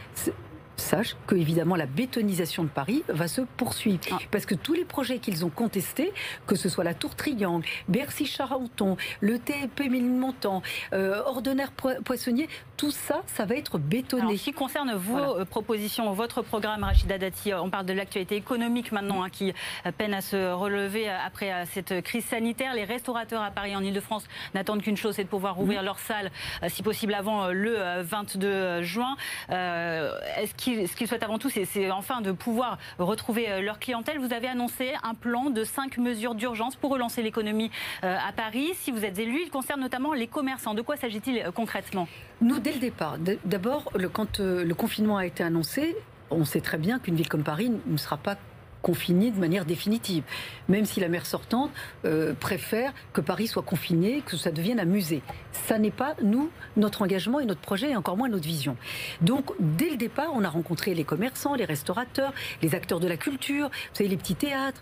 sache 0.81 1.15
que 1.27 1.35
évidemment 1.35 1.75
la 1.75 1.85
bétonisation 1.85 2.63
de 2.63 2.69
Paris 2.69 3.03
va 3.07 3.27
se 3.27 3.41
poursuivre. 3.41 4.01
Ah. 4.11 4.17
Parce 4.31 4.45
que 4.45 4.55
tous 4.55 4.73
les 4.73 4.85
projets 4.85 5.19
qu'ils 5.19 5.45
ont 5.45 5.49
contestés, 5.49 6.11
que 6.47 6.55
ce 6.55 6.69
soit 6.69 6.83
la 6.83 6.93
Tour 6.93 7.15
Triangle, 7.15 7.65
Bercy-Charenton, 7.87 8.97
le 9.21 9.39
TEP 9.39 9.79
Ménilmontant, 9.79 10.61
euh, 10.93 11.21
Ordonnaire 11.25 11.71
Poissonnier, 11.71 12.49
tout 12.81 12.89
ça, 12.89 13.21
ça 13.27 13.45
va 13.45 13.53
être 13.53 13.77
bétonné. 13.77 14.23
Alors, 14.23 14.33
ce 14.35 14.43
qui 14.43 14.53
concerne 14.53 14.95
vos 14.95 15.15
euh, 15.15 15.45
propositions, 15.45 16.11
votre 16.13 16.41
programme, 16.41 16.83
Rachida 16.83 17.19
Dati, 17.19 17.53
on 17.53 17.69
parle 17.69 17.85
de 17.85 17.93
l'actualité 17.93 18.35
économique 18.35 18.91
maintenant, 18.91 19.21
hein, 19.21 19.29
qui 19.29 19.53
peine 19.99 20.15
à 20.15 20.21
se 20.21 20.51
relever 20.51 21.07
après 21.07 21.53
euh, 21.53 21.65
cette 21.71 22.01
crise 22.01 22.25
sanitaire. 22.25 22.73
Les 22.73 22.83
restaurateurs 22.83 23.43
à 23.43 23.51
Paris, 23.51 23.75
en 23.75 23.83
Ile-de-France, 23.83 24.25
n'attendent 24.55 24.81
qu'une 24.81 24.97
chose, 24.97 25.13
c'est 25.13 25.23
de 25.23 25.29
pouvoir 25.29 25.59
ouvrir 25.59 25.83
leurs 25.83 25.99
salles, 25.99 26.31
si 26.69 26.81
possible 26.81 27.13
avant 27.13 27.49
le 27.49 28.01
22 28.01 28.81
juin. 28.81 29.15
Est-ce 29.49 30.53
ce 30.87 30.95
qu'ils 30.95 31.07
souhaitent 31.07 31.21
avant 31.21 31.37
tout, 31.37 31.51
c'est 31.51 31.91
enfin 31.91 32.21
de 32.21 32.31
pouvoir 32.31 32.79
retrouver 32.97 33.49
euh, 33.49 33.61
leur 33.61 33.77
clientèle? 33.77 34.17
Vous 34.19 34.33
avez 34.33 34.47
annoncé 34.47 34.93
un 35.03 35.13
plan 35.13 35.49
de 35.49 35.63
cinq 35.63 35.97
mesures 35.97 36.35
d'urgence 36.35 36.75
pour 36.75 36.91
relancer 36.91 37.21
l'économie 37.21 37.69
euh, 38.03 38.17
à 38.27 38.31
Paris. 38.31 38.71
Si 38.75 38.91
vous 38.91 39.05
êtes 39.05 39.19
élu, 39.19 39.41
il 39.43 39.49
concerne 39.51 39.81
notamment 39.81 40.13
les 40.13 40.27
commerçants. 40.27 40.73
De 40.73 40.81
quoi 40.81 40.97
s'agit-il 40.97 41.39
euh, 41.39 41.51
concrètement? 41.51 42.07
Nous, 42.41 42.59
dès 42.71 42.75
le 42.75 42.81
départ, 42.81 43.17
d'abord, 43.45 43.91
quand 44.13 44.39
le 44.39 44.73
confinement 44.73 45.17
a 45.17 45.25
été 45.25 45.43
annoncé, 45.43 45.95
on 46.29 46.45
sait 46.45 46.61
très 46.61 46.77
bien 46.77 46.99
qu'une 46.99 47.15
ville 47.15 47.27
comme 47.27 47.43
Paris 47.43 47.71
ne 47.85 47.97
sera 47.97 48.17
pas 48.17 48.37
confiné 48.81 49.29
de 49.29 49.39
manière 49.39 49.65
définitive. 49.65 50.23
Même 50.67 50.85
si 50.85 50.99
la 50.99 51.07
maire 51.07 51.25
sortante 51.25 51.69
euh, 52.05 52.33
préfère 52.33 52.93
que 53.13 53.21
Paris 53.21 53.47
soit 53.47 53.61
confiné, 53.61 54.23
que 54.25 54.37
ça 54.37 54.49
devienne 54.49 54.79
un 54.79 54.85
musée. 54.85 55.21
Ça 55.51 55.77
n'est 55.77 55.91
pas, 55.91 56.15
nous, 56.23 56.49
notre 56.77 57.03
engagement 57.03 57.39
et 57.39 57.45
notre 57.45 57.61
projet, 57.61 57.91
et 57.91 57.95
encore 57.95 58.17
moins 58.17 58.29
notre 58.29 58.45
vision. 58.45 58.75
Donc, 59.21 59.51
dès 59.59 59.89
le 59.89 59.97
départ, 59.97 60.31
on 60.33 60.43
a 60.43 60.49
rencontré 60.49 60.95
les 60.95 61.03
commerçants, 61.03 61.53
les 61.53 61.65
restaurateurs, 61.65 62.33
les 62.63 62.73
acteurs 62.73 62.99
de 62.99 63.07
la 63.07 63.17
culture, 63.17 63.67
vous 63.69 63.95
savez, 63.95 64.09
les 64.09 64.17
petits 64.17 64.35
théâtres, 64.35 64.81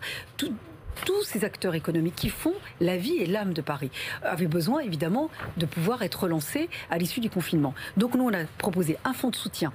tous 1.06 1.24
ces 1.24 1.46
acteurs 1.46 1.76
économiques 1.76 2.16
qui 2.16 2.30
font 2.30 2.54
la 2.80 2.98
vie 2.98 3.18
et 3.18 3.26
l'âme 3.26 3.54
de 3.54 3.62
Paris 3.62 3.92
avaient 4.24 4.48
besoin 4.48 4.80
évidemment 4.80 5.30
de 5.58 5.66
pouvoir 5.66 6.02
être 6.02 6.24
relancés 6.24 6.70
à 6.90 6.98
l'issue 6.98 7.20
du 7.20 7.30
confinement. 7.30 7.74
Donc 7.98 8.16
nous, 8.16 8.24
on 8.24 8.34
a 8.34 8.44
proposé 8.58 8.98
un 9.06 9.14
fonds 9.14 9.30
de 9.30 9.36
soutien 9.36 9.74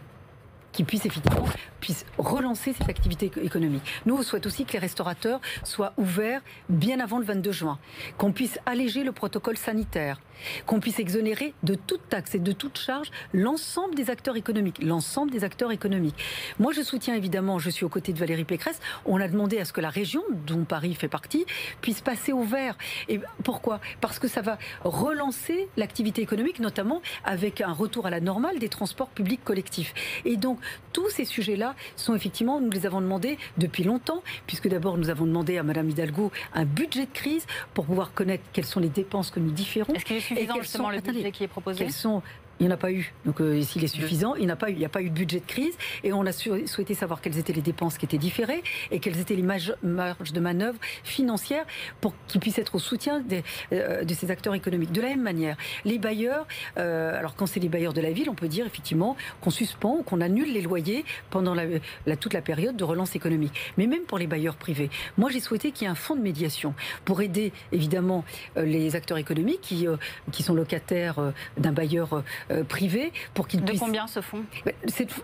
qui 0.74 0.84
puisse 0.84 1.06
effectivement 1.06 1.46
puisse 1.80 2.06
relancer 2.16 2.72
cette 2.72 2.88
activité 2.88 3.30
économique. 3.42 3.82
Nous, 4.06 4.16
on 4.16 4.22
souhaite 4.22 4.46
aussi 4.46 4.64
que 4.64 4.72
les 4.72 4.78
restaurateurs 4.78 5.40
soient 5.64 5.92
ouverts 5.98 6.40
bien 6.70 6.98
avant 6.98 7.18
le 7.18 7.26
22 7.26 7.52
juin, 7.52 7.78
qu'on 8.16 8.32
puisse 8.32 8.58
alléger 8.64 9.04
le 9.04 9.12
protocole 9.12 9.58
sanitaire, 9.58 10.18
qu'on 10.64 10.80
puisse 10.80 10.98
exonérer 10.98 11.52
de 11.62 11.74
toute 11.74 12.08
taxe 12.08 12.34
et 12.34 12.38
de 12.38 12.52
toute 12.52 12.78
charge 12.78 13.10
l'ensemble 13.34 13.94
des 13.94 14.08
acteurs 14.08 14.36
économiques, 14.36 14.82
l'ensemble 14.82 15.30
des 15.30 15.44
acteurs 15.44 15.72
économiques. 15.72 16.16
Moi, 16.58 16.72
je 16.72 16.80
soutiens 16.80 17.14
évidemment, 17.14 17.58
je 17.58 17.68
suis 17.68 17.84
aux 17.84 17.90
côtés 17.90 18.14
de 18.14 18.18
Valérie 18.18 18.44
Pécresse, 18.44 18.80
on 19.04 19.20
a 19.20 19.28
demandé 19.28 19.58
à 19.58 19.66
ce 19.66 19.74
que 19.74 19.82
la 19.82 19.90
région, 19.90 20.22
dont 20.46 20.64
Paris 20.64 20.94
fait 20.94 21.08
partie, 21.08 21.44
puisse 21.82 22.00
passer 22.00 22.32
au 22.32 22.44
vert. 22.44 22.78
Et 23.10 23.20
pourquoi? 23.42 23.80
Parce 24.00 24.18
que 24.18 24.26
ça 24.26 24.40
va 24.40 24.58
relancer 24.84 25.68
l'activité 25.76 26.22
économique, 26.22 26.60
notamment 26.60 27.02
avec 27.24 27.60
un 27.60 27.72
retour 27.72 28.06
à 28.06 28.10
la 28.10 28.20
normale 28.20 28.58
des 28.58 28.70
transports 28.70 29.10
publics 29.10 29.44
collectifs. 29.44 29.92
Et 30.24 30.38
donc, 30.38 30.58
tous 30.92 31.08
ces 31.10 31.24
sujets-là 31.24 31.74
sont 31.96 32.14
effectivement, 32.14 32.60
nous 32.60 32.70
les 32.70 32.86
avons 32.86 33.00
demandés 33.00 33.38
depuis 33.58 33.84
longtemps, 33.84 34.22
puisque 34.46 34.68
d'abord 34.68 34.98
nous 34.98 35.10
avons 35.10 35.26
demandé 35.26 35.58
à 35.58 35.62
Madame 35.62 35.90
Hidalgo 35.90 36.30
un 36.54 36.64
budget 36.64 37.06
de 37.06 37.12
crise 37.12 37.46
pour 37.74 37.86
pouvoir 37.86 38.12
connaître 38.12 38.44
quelles 38.52 38.64
sont 38.64 38.80
les 38.80 38.88
dépenses 38.88 39.30
que 39.30 39.40
nous 39.40 39.50
différons. 39.50 39.94
Est-ce 39.94 40.04
qu'il 40.04 40.16
est 40.16 40.20
suffisant 40.20 40.60
justement 40.60 40.90
le 40.90 41.00
budget 41.00 41.32
qui 41.32 41.44
est 41.44 41.48
proposé 41.48 41.88
il 42.60 42.66
n'y 42.66 42.72
en 42.72 42.74
a 42.74 42.78
pas 42.78 42.92
eu. 42.92 43.12
Donc 43.24 43.40
euh, 43.40 43.62
s'il 43.62 43.82
est 43.84 43.88
suffisant, 43.88 44.34
il 44.36 44.46
n'y 44.46 44.52
a, 44.52 44.56
pas 44.56 44.70
eu, 44.70 44.74
il 44.74 44.78
n'y 44.78 44.84
a 44.84 44.88
pas 44.88 45.02
eu 45.02 45.10
de 45.10 45.14
budget 45.14 45.40
de 45.40 45.46
crise. 45.46 45.76
Et 46.02 46.12
on 46.12 46.24
a 46.26 46.32
souhaité 46.32 46.94
savoir 46.94 47.20
quelles 47.20 47.38
étaient 47.38 47.52
les 47.52 47.62
dépenses 47.62 47.98
qui 47.98 48.04
étaient 48.04 48.18
différées 48.18 48.62
et 48.90 49.00
quelles 49.00 49.18
étaient 49.18 49.34
les 49.34 49.42
marges 49.42 49.74
de 49.82 50.40
manœuvre 50.40 50.78
financières 51.02 51.64
pour 52.00 52.14
qu'ils 52.28 52.40
puissent 52.40 52.58
être 52.58 52.74
au 52.74 52.78
soutien 52.78 53.22
euh, 53.72 54.04
de 54.04 54.14
ces 54.14 54.30
acteurs 54.30 54.54
économiques. 54.54 54.92
De 54.92 55.00
la 55.00 55.08
même 55.08 55.22
manière, 55.22 55.56
les 55.84 55.98
bailleurs, 55.98 56.46
euh, 56.78 57.18
alors 57.18 57.34
quand 57.34 57.46
c'est 57.46 57.60
les 57.60 57.68
bailleurs 57.68 57.92
de 57.92 58.00
la 58.00 58.12
ville, 58.12 58.30
on 58.30 58.34
peut 58.34 58.48
dire 58.48 58.66
effectivement 58.66 59.16
qu'on 59.40 59.50
suspend 59.50 59.98
ou 59.98 60.02
qu'on 60.02 60.20
annule 60.20 60.52
les 60.52 60.62
loyers 60.62 61.04
pendant 61.30 61.54
la, 61.54 62.16
toute 62.16 62.34
la 62.34 62.42
période 62.42 62.76
de 62.76 62.84
relance 62.84 63.16
économique. 63.16 63.72
Mais 63.78 63.86
même 63.86 64.02
pour 64.02 64.18
les 64.18 64.26
bailleurs 64.26 64.56
privés, 64.56 64.90
moi 65.18 65.30
j'ai 65.30 65.40
souhaité 65.40 65.72
qu'il 65.72 65.86
y 65.86 65.88
ait 65.88 65.90
un 65.90 65.94
fonds 65.94 66.16
de 66.16 66.22
médiation 66.22 66.74
pour 67.04 67.20
aider 67.20 67.52
évidemment 67.72 68.24
les 68.56 68.96
acteurs 68.96 69.18
économiques 69.18 69.60
qui, 69.60 69.86
qui 70.32 70.42
sont 70.42 70.54
locataires 70.54 71.32
d'un 71.58 71.72
bailleur 71.72 72.22
euh, 72.50 72.64
privé 72.64 73.12
pour 73.34 73.48
qu'il 73.48 73.62
puisse... 73.62 73.80
De 73.80 73.84
combien 73.84 74.06
ce 74.06 74.20
fonds? 74.20 74.44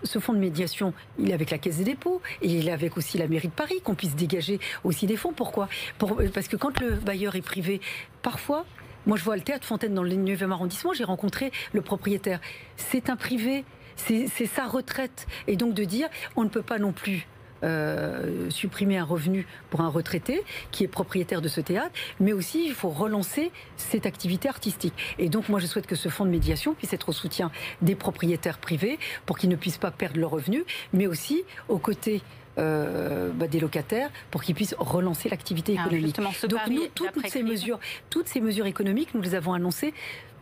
Ce 0.03 0.19
fonds 0.19 0.33
de 0.33 0.39
médiation, 0.39 0.93
il 1.19 1.31
est 1.31 1.33
avec 1.33 1.51
la 1.51 1.57
Caisse 1.57 1.77
des 1.77 1.83
dépôts 1.83 2.21
et 2.41 2.47
il 2.47 2.67
est 2.67 2.71
avec 2.71 2.97
aussi 2.97 3.17
la 3.17 3.27
mairie 3.27 3.47
de 3.47 3.53
Paris 3.53 3.81
qu'on 3.83 3.95
puisse 3.95 4.15
dégager 4.15 4.59
aussi 4.83 5.07
des 5.07 5.17
fonds. 5.17 5.33
Pourquoi? 5.33 5.69
Euh, 6.03 6.29
Parce 6.33 6.47
que 6.47 6.55
quand 6.55 6.79
le 6.79 6.91
bailleur 6.91 7.35
est 7.35 7.41
privé, 7.41 7.81
parfois, 8.21 8.65
moi 9.05 9.17
je 9.17 9.23
vois 9.23 9.35
le 9.35 9.41
théâtre 9.41 9.65
Fontaine 9.65 9.93
dans 9.93 10.03
le 10.03 10.11
9e 10.11 10.51
arrondissement, 10.51 10.93
j'ai 10.93 11.03
rencontré 11.03 11.51
le 11.73 11.81
propriétaire. 11.81 12.39
C'est 12.77 13.09
un 13.09 13.15
privé 13.15 13.63
c'est 13.95 14.45
sa 14.45 14.65
retraite. 14.65 15.27
Et 15.47 15.55
donc 15.55 15.73
de 15.73 15.83
dire, 15.83 16.09
on 16.35 16.43
ne 16.43 16.49
peut 16.49 16.61
pas 16.61 16.79
non 16.79 16.91
plus 16.91 17.27
euh, 17.63 18.49
supprimer 18.49 18.97
un 18.97 19.03
revenu 19.03 19.45
pour 19.69 19.81
un 19.81 19.89
retraité 19.89 20.43
qui 20.71 20.83
est 20.83 20.87
propriétaire 20.87 21.41
de 21.41 21.47
ce 21.47 21.61
théâtre, 21.61 21.93
mais 22.19 22.33
aussi 22.33 22.65
il 22.65 22.73
faut 22.73 22.89
relancer 22.89 23.51
cette 23.77 24.05
activité 24.05 24.49
artistique. 24.49 24.93
Et 25.19 25.29
donc 25.29 25.49
moi 25.49 25.59
je 25.59 25.65
souhaite 25.65 25.87
que 25.87 25.95
ce 25.95 26.09
fonds 26.09 26.25
de 26.25 26.31
médiation 26.31 26.73
puisse 26.73 26.93
être 26.93 27.09
au 27.09 27.13
soutien 27.13 27.51
des 27.81 27.95
propriétaires 27.95 28.57
privés 28.57 28.99
pour 29.25 29.37
qu'ils 29.37 29.49
ne 29.49 29.55
puissent 29.55 29.77
pas 29.77 29.91
perdre 29.91 30.19
leurs 30.19 30.31
revenus, 30.31 30.63
mais 30.93 31.07
aussi 31.07 31.43
aux 31.69 31.77
côtés 31.77 32.21
euh, 32.57 33.29
bah, 33.33 33.47
des 33.47 33.61
locataires 33.61 34.09
pour 34.29 34.43
qu'ils 34.43 34.55
puissent 34.55 34.75
relancer 34.77 35.29
l'activité 35.29 35.73
économique. 35.73 36.17
Donc 36.49 36.67
nous, 36.67 36.87
toutes 36.93 37.25
ces 37.27 37.43
mesures, 37.43 37.79
toutes 38.09 38.27
ces 38.27 38.41
mesures 38.41 38.65
économiques, 38.65 39.13
nous 39.13 39.21
les 39.21 39.35
avons 39.35 39.53
annoncées 39.53 39.93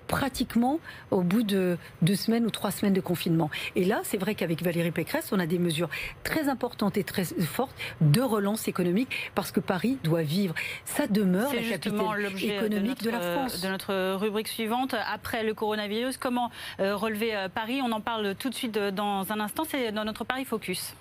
pratiquement 0.09 0.79
au 1.11 1.21
bout 1.21 1.43
de 1.43 1.77
deux 2.01 2.15
semaines 2.15 2.45
ou 2.45 2.49
trois 2.49 2.71
semaines 2.71 2.93
de 2.93 2.99
confinement. 2.99 3.49
Et 3.77 3.85
là, 3.85 4.01
c'est 4.03 4.17
vrai 4.17 4.35
qu'avec 4.35 4.61
Valérie 4.61 4.91
Pécresse, 4.91 5.29
on 5.31 5.39
a 5.39 5.45
des 5.45 5.59
mesures 5.59 5.89
très 6.23 6.49
importantes 6.49 6.97
et 6.97 7.05
très 7.05 7.23
fortes 7.23 7.75
de 8.01 8.19
relance 8.19 8.67
économique 8.67 9.31
parce 9.35 9.51
que 9.51 9.61
Paris 9.61 9.97
doit 10.03 10.23
vivre. 10.23 10.55
Ça 10.83 11.07
demeure 11.07 11.53
la 11.53 11.61
capitale 11.61 12.25
économique 12.41 13.03
de, 13.03 13.11
la 13.11 13.19
France. 13.21 13.61
De 13.61 13.67
notre 13.69 14.15
rubrique 14.15 14.47
suivante, 14.47 14.95
après 15.07 15.43
le 15.43 15.53
coronavirus, 15.53 16.17
comment 16.17 16.49
euh, 16.79 16.95
relever 16.95 17.35
euh, 17.35 17.47
Paris? 17.47 17.79
On 17.83 17.91
en 17.91 18.01
parle 18.01 18.33
tout 18.35 18.49
de 18.49 18.55
suite 18.55 18.77
euh, 18.77 18.91
dans 18.91 19.31
un 19.31 19.39
instant. 19.39 19.63
C'est 19.67 19.91
dans 19.91 20.05
notre 20.05 20.23
Paris 20.23 20.45
Focus 20.45 20.95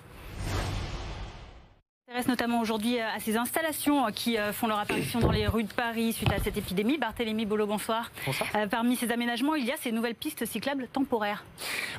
s'intéresse 2.09 2.27
notamment 2.27 2.59
aujourd'hui 2.59 2.99
à 2.99 3.19
ces 3.19 3.37
installations 3.37 4.07
qui 4.11 4.35
euh, 4.35 4.51
font 4.51 4.65
leur 4.65 4.79
apparition 4.79 5.19
dans 5.19 5.31
les 5.31 5.45
rues 5.45 5.63
de 5.63 5.71
Paris 5.71 6.13
suite 6.13 6.31
à 6.33 6.39
cette 6.39 6.57
épidémie. 6.57 6.97
Barthélémy 6.97 7.45
Bolo, 7.45 7.67
bonsoir. 7.67 8.09
bonsoir. 8.25 8.49
Euh, 8.55 8.65
parmi 8.65 8.95
ces 8.95 9.11
aménagements, 9.11 9.53
il 9.53 9.65
y 9.65 9.71
a 9.71 9.77
ces 9.77 9.91
nouvelles 9.91 10.15
pistes 10.15 10.43
cyclables 10.47 10.87
temporaires. 10.91 11.43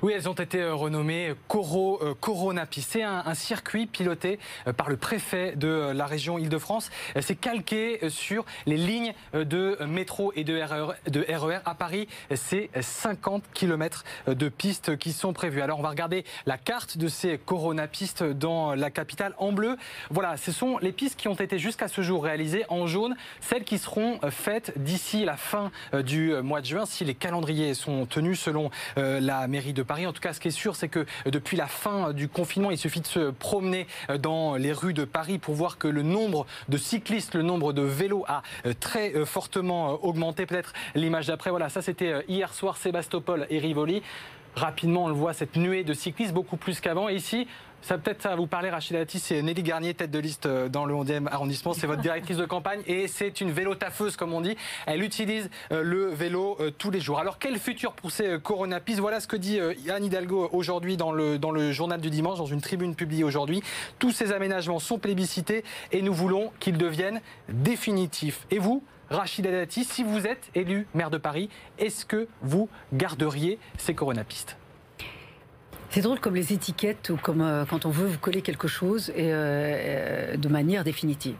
Oui, 0.03 0.12
elles 0.12 0.29
ont 0.29 0.35
été 0.35 0.62
euh, 0.62 0.75
renommées 0.75 1.35
Coro, 1.46 2.01
Corona 2.18 2.66
Piste. 2.66 2.90
C'est 2.90 3.05
un, 3.05 3.35
circuit 3.35 3.87
piloté 3.87 4.40
par 4.77 4.90
le 4.90 4.96
préfet 4.96 5.55
de 5.55 5.92
la 5.94 6.07
région 6.07 6.38
Île-de-France. 6.38 6.90
C'est 7.20 7.37
calqué 7.37 8.01
sur 8.09 8.44
les 8.66 8.77
lignes 8.77 9.14
de 9.33 9.79
métro 9.85 10.33
et 10.35 10.42
de 10.42 10.61
RER, 10.61 10.94
de 11.07 11.25
RER. 11.29 11.61
à 11.64 11.75
Paris. 11.75 12.09
C'est 12.35 12.70
50 12.81 13.44
km 13.55 14.05
de 14.27 14.49
pistes 14.49 14.96
qui 14.99 15.12
sont 15.12 15.33
prévues. 15.33 15.62
Alors, 15.62 15.79
on 15.79 15.83
va 15.83 15.90
regarder 15.90 16.25
la 16.46 16.59
carte 16.59 16.99
de 16.99 17.07
ces 17.07 17.38
Corona 17.38 17.87
Pistes 17.87 18.25
dans 18.25 18.75
la 18.75 18.90
capitale 18.90 19.35
en 19.38 19.53
bleu. 19.53 19.77
Voilà, 20.09 20.37
ce 20.37 20.53
sont 20.53 20.79
les 20.79 20.93
pistes 20.93 21.19
qui 21.19 21.29
ont 21.29 21.35
été 21.35 21.59
jusqu'à 21.59 21.89
ce 21.89 22.01
jour 22.03 22.25
réalisées 22.25 22.65
en 22.69 22.87
jaune, 22.87 23.17
celles 23.41 23.65
qui 23.65 23.79
seront 23.79 24.19
euh, 24.25 24.31
faites 24.31 24.73
d'ici 24.77 25.25
la 25.25 25.37
fin 25.37 25.71
euh, 25.95 26.03
du 26.03 26.33
euh, 26.33 26.43
mois 26.43 26.61
de 26.61 26.67
juin, 26.67 26.87
si 26.87 27.05
les 27.05 27.15
calendriers 27.15 27.75
sont 27.75 28.07
tenus 28.07 28.41
selon 28.41 28.71
la 28.97 29.47
mairie 29.49 29.73
de 29.73 29.83
Paris. 29.83 30.07
En 30.07 30.13
tout 30.13 30.21
cas, 30.21 30.33
ce 30.33 30.41
qui 30.41 30.49
est 30.49 30.53
sûr, 30.53 30.77
c'est 30.77 30.89
que 30.89 31.07
depuis 31.27 31.57
la 31.57 31.67
fin 31.67 32.13
du 32.13 32.29
confinement, 32.29 32.71
il 32.71 32.79
suffit 32.79 33.01
de 33.01 33.07
se 33.07 33.31
promener 33.31 33.87
dans 34.19 34.57
les 34.57 34.73
rues 34.73 34.95
de 34.95 35.05
Paris 35.05 35.39
pour 35.39 35.55
voir 35.55 35.79
que 35.79 35.89
le 35.89 36.03
nombre 36.03 36.47
de 36.69 36.77
cyclistes, 36.77 37.35
le 37.35 37.43
nombre 37.43 37.73
de 37.73 37.83
vélos 37.83 38.25
a 38.29 38.43
très 38.81 39.25
fortement 39.25 40.05
augmenté. 40.05 40.47
Peut-être 40.47 40.73
l'image 40.95 41.27
d'après, 41.27 41.51
voilà, 41.51 41.69
ça 41.69 41.83
c'était 41.83 42.25
hier 42.29 42.53
soir, 42.55 42.77
Sébastopol 42.77 43.47
et 43.51 43.59
Rivoli. 43.59 44.03
rapidement, 44.55 45.05
on 45.05 45.09
le 45.09 45.15
voit, 45.15 45.33
cette 45.33 45.57
nuée 45.57 45.85
de 45.85 45.95
cyclistes, 45.95 46.33
beaucoup 46.33 46.57
plus 46.57 46.81
qu'avant. 46.81 47.09
Ici, 47.09 47.47
ça 47.83 47.99
peut-être 47.99 48.23
ça 48.23 48.31
va 48.31 48.37
vous 48.37 48.47
parler, 48.47 48.71
Rachid 48.71 48.97
Dati, 48.97 49.19
c'est 49.19 49.43
Nelly 49.43 49.62
Garnier, 49.62 49.95
tête 49.95 50.11
de 50.11 50.19
liste 50.19 50.47
euh, 50.47 50.69
dans 50.69 50.85
le 50.85 50.95
11e 50.95 51.27
arrondissement. 51.29 51.73
C'est 51.73 51.87
votre 51.87 52.03
directrice 52.03 52.37
de 52.37 52.45
campagne 52.45 52.83
et 52.87 53.09
c'est 53.09 53.40
une 53.40 53.51
vélo 53.51 53.75
taffeuse, 53.75 54.16
comme 54.16 54.35
on 54.35 54.40
dit. 54.40 54.57
Elle 54.87 55.03
utilise 55.03 55.51
euh, 55.73 55.83
le 55.83 56.07
vélo 56.07 56.57
euh, 56.61 56.71
tous 56.71 56.90
les 56.90 57.01
jours. 57.01 57.19
Alors, 57.19 57.38
quel 57.38 57.59
futur 57.59 57.93
pour 57.93 58.11
ces 58.11 58.38
coronapistes 58.40 59.01
Voilà 59.01 59.21
ce 59.21 59.27
que 59.27 59.37
dit 59.37 59.59
Anne 59.88 60.05
Hidalgo 60.05 60.49
aujourd'hui 60.53 60.97
dans 60.97 61.12
le, 61.12 61.38
dans 61.38 61.51
le 61.51 61.73
journal 61.73 62.01
du 62.01 62.11
dimanche, 62.11 62.38
dans 62.38 62.47
une 62.47 62.61
tribune 62.61 62.95
publiée 62.95 63.25
aujourd'hui. 63.25 63.62
Tous 63.99 64.12
ces 64.12 64.33
aménagements 64.33 64.79
sont 64.79 64.99
plébiscités 64.99 65.64
et 65.93 66.03
nous 66.03 66.12
voulons 66.12 66.53
qu'ils 66.61 66.79
deviennent 66.79 67.21
définitifs. 67.49 68.47
Et 68.51 68.59
vous 68.59 68.83
Rachida 69.11 69.51
Dati, 69.51 69.85
si 69.85 70.05
vous 70.05 70.27
êtes 70.27 70.51
élu 70.55 70.87
maire 70.95 71.11
de 71.11 71.19
Paris, 71.19 71.49
est-ce 71.79 72.05
que 72.05 72.29
vous 72.43 72.69
garderiez 72.93 73.59
ces 73.77 73.95
coronapistes 73.95 74.60
c'est 75.90 76.03
drôle 76.03 76.20
comme 76.20 76.37
les 76.37 76.53
étiquettes 76.53 77.11
ou 77.11 77.16
comme 77.16 77.40
euh, 77.40 77.64
quand 77.64 77.85
on 77.85 77.90
veut 77.90 78.07
vous 78.07 78.18
coller 78.18 78.42
quelque 78.42 78.68
chose 78.68 79.11
et, 79.11 79.31
euh, 79.33 80.37
de 80.37 80.48
manière 80.48 80.85
définitive 80.85 81.37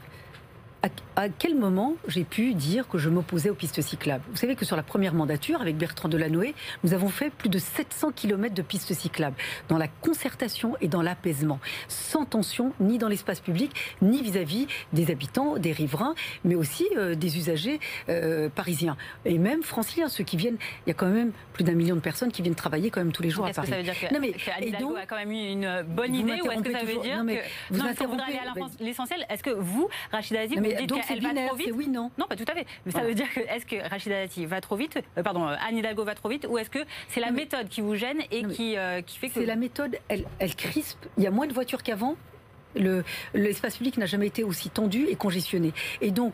à, 1.21 1.29
quel 1.29 1.55
moment 1.55 1.95
j'ai 2.07 2.23
pu 2.23 2.53
dire 2.53 2.87
que 2.87 2.97
je 2.97 3.09
m'opposais 3.09 3.49
aux 3.49 3.55
pistes 3.55 3.81
cyclables 3.81 4.23
Vous 4.31 4.37
savez 4.37 4.55
que 4.55 4.65
sur 4.65 4.75
la 4.75 4.83
première 4.83 5.13
mandature, 5.13 5.61
avec 5.61 5.77
Bertrand 5.77 6.09
Delanoë, 6.09 6.53
nous 6.83 6.93
avons 6.93 7.09
fait 7.09 7.29
plus 7.29 7.49
de 7.49 7.59
700 7.59 8.11
km 8.15 8.53
de 8.55 8.61
pistes 8.61 8.93
cyclables, 8.93 9.35
dans 9.69 9.77
la 9.77 9.87
concertation 9.87 10.75
et 10.81 10.87
dans 10.87 11.01
l'apaisement, 11.01 11.59
sans 11.87 12.25
tension 12.25 12.73
ni 12.79 12.97
dans 12.97 13.07
l'espace 13.07 13.39
public, 13.39 13.71
ni 14.01 14.21
vis-à-vis 14.21 14.67
des 14.93 15.11
habitants, 15.11 15.57
des 15.57 15.71
riverains, 15.71 16.15
mais 16.43 16.55
aussi 16.55 16.87
euh, 16.97 17.15
des 17.15 17.37
usagers 17.37 17.79
euh, 18.09 18.49
parisiens. 18.49 18.97
Et 19.25 19.37
même 19.37 19.63
franciliens, 19.63 20.09
ceux 20.09 20.23
qui 20.23 20.37
viennent, 20.37 20.57
il 20.85 20.89
y 20.89 20.91
a 20.91 20.95
quand 20.95 21.07
même 21.07 21.31
plus 21.53 21.63
d'un 21.63 21.73
million 21.73 21.95
de 21.95 22.01
personnes 22.01 22.31
qui 22.31 22.41
viennent 22.41 22.55
travailler 22.55 22.89
quand 22.89 23.01
même 23.01 23.11
tous 23.11 23.23
les 23.23 23.29
jours 23.29 23.45
à 23.45 23.51
Paris. 23.51 23.67
Que 23.67 23.73
ça 23.73 23.77
veut 23.77 23.83
dire 23.83 23.99
que, 23.99 24.13
non, 24.13 24.19
mais, 24.19 24.33
a 24.95 25.05
quand 25.05 25.17
même 25.17 25.31
eu 25.31 25.51
une 25.51 25.83
bonne 25.87 26.15
idée 26.15 26.41
ou 26.41 26.51
est-ce 26.51 26.61
que 26.61 26.71
ça 26.71 26.83
veut 26.83 26.99
dire 27.01 27.17
non, 27.17 27.23
mais 27.23 27.37
que... 27.37 27.73
Vous 27.73 27.79
non, 27.79 27.89
interrompez... 27.89 28.39
l'essentiel. 28.79 29.25
Est-ce 29.29 29.43
que 29.43 29.51
vous, 29.51 29.87
Rachida 30.11 30.41
Aziz, 30.41 30.57
donc 30.87 31.03
c'est 31.15 31.19
binaire, 31.19 31.47
trop 31.47 31.57
vite 31.57 31.71
oui, 31.73 31.87
non. 31.87 32.11
Non, 32.17 32.25
pas 32.27 32.35
tout 32.35 32.45
à 32.47 32.53
fait. 32.53 32.65
Mais 32.85 32.91
ça 32.91 33.01
veut 33.01 33.13
dire 33.13 33.31
que 33.33 33.39
est-ce 33.39 33.65
que 33.65 33.75
Rachida 33.89 34.21
Dati 34.21 34.45
va 34.45 34.61
trop 34.61 34.75
vite, 34.75 34.99
euh, 35.17 35.23
pardon, 35.23 35.47
euh, 35.47 35.55
Anne 35.67 35.77
Hidalgo 35.77 36.03
va 36.03 36.15
trop 36.15 36.29
vite, 36.29 36.47
ou 36.49 36.57
est-ce 36.57 36.69
que 36.69 36.79
c'est 37.07 37.19
la 37.19 37.31
méthode 37.31 37.69
qui 37.69 37.81
vous 37.81 37.95
gêne 37.95 38.21
et 38.31 38.43
qui, 38.43 38.77
euh, 38.77 39.01
qui 39.01 39.17
fait 39.17 39.27
que. 39.27 39.35
C'est 39.35 39.45
la 39.45 39.55
méthode, 39.55 39.97
elle, 40.07 40.25
elle 40.39 40.55
crispe. 40.55 41.05
Il 41.17 41.23
y 41.23 41.27
a 41.27 41.31
moins 41.31 41.47
de 41.47 41.53
voitures 41.53 41.83
qu'avant. 41.83 42.15
l'espace 43.33 43.77
public 43.77 43.97
n'a 43.97 44.05
jamais 44.05 44.27
été 44.27 44.43
aussi 44.43 44.69
tendu 44.69 45.05
et 45.07 45.15
congestionné. 45.15 45.73
Et 45.99 46.11
donc, 46.11 46.33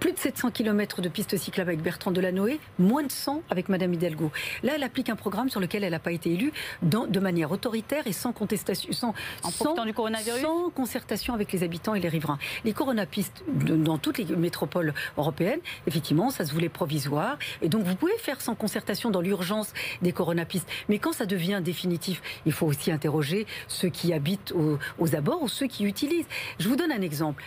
plus 0.00 0.12
de 0.12 0.18
700 0.18 0.50
km 0.50 1.00
de 1.00 1.08
pistes 1.08 1.36
cyclables 1.36 1.70
avec 1.70 1.82
Bertrand 1.82 2.10
Delanoë, 2.10 2.58
moins 2.78 3.02
de 3.02 3.10
100 3.10 3.42
avec 3.50 3.68
Madame 3.68 3.94
Hidalgo. 3.94 4.30
Là, 4.62 4.72
elle 4.76 4.82
applique 4.82 5.08
un 5.08 5.16
programme 5.16 5.48
sur 5.48 5.60
lequel 5.60 5.84
elle 5.84 5.92
n'a 5.92 5.98
pas 5.98 6.12
été 6.12 6.32
élue 6.32 6.52
de 6.82 7.20
manière 7.20 7.50
autoritaire 7.52 8.06
et 8.06 8.12
sans 8.12 8.32
contestation, 8.32 8.92
sans, 8.92 9.84
du 9.84 9.94
coronavirus? 9.94 10.42
sans 10.42 10.70
concertation 10.70 11.34
avec 11.34 11.52
les 11.52 11.62
habitants 11.62 11.94
et 11.94 12.00
les 12.00 12.08
riverains. 12.08 12.38
Les 12.64 12.72
coronapistes 12.72 13.44
dans 13.48 13.98
toutes 13.98 14.18
les 14.18 14.24
métropoles 14.36 14.94
européennes, 15.16 15.60
effectivement, 15.86 16.30
ça 16.30 16.44
se 16.44 16.52
voulait 16.52 16.68
provisoire. 16.68 17.38
Et 17.62 17.68
donc, 17.68 17.84
vous 17.84 17.96
pouvez 17.96 18.16
faire 18.18 18.40
sans 18.40 18.54
concertation 18.54 19.10
dans 19.10 19.20
l'urgence 19.20 19.72
des 20.02 20.12
coronapistes. 20.12 20.68
Mais 20.88 20.98
quand 20.98 21.12
ça 21.12 21.26
devient 21.26 21.60
définitif, 21.62 22.22
il 22.44 22.52
faut 22.52 22.66
aussi 22.66 22.90
interroger 22.90 23.46
ceux 23.68 23.88
qui 23.88 24.12
habitent 24.12 24.52
aux 24.98 25.16
abords 25.16 25.42
ou 25.42 25.48
ceux 25.48 25.66
qui 25.66 25.84
utilisent. 25.84 26.26
Je 26.58 26.68
vous 26.68 26.76
donne 26.76 26.92
un 26.92 27.02
exemple 27.02 27.44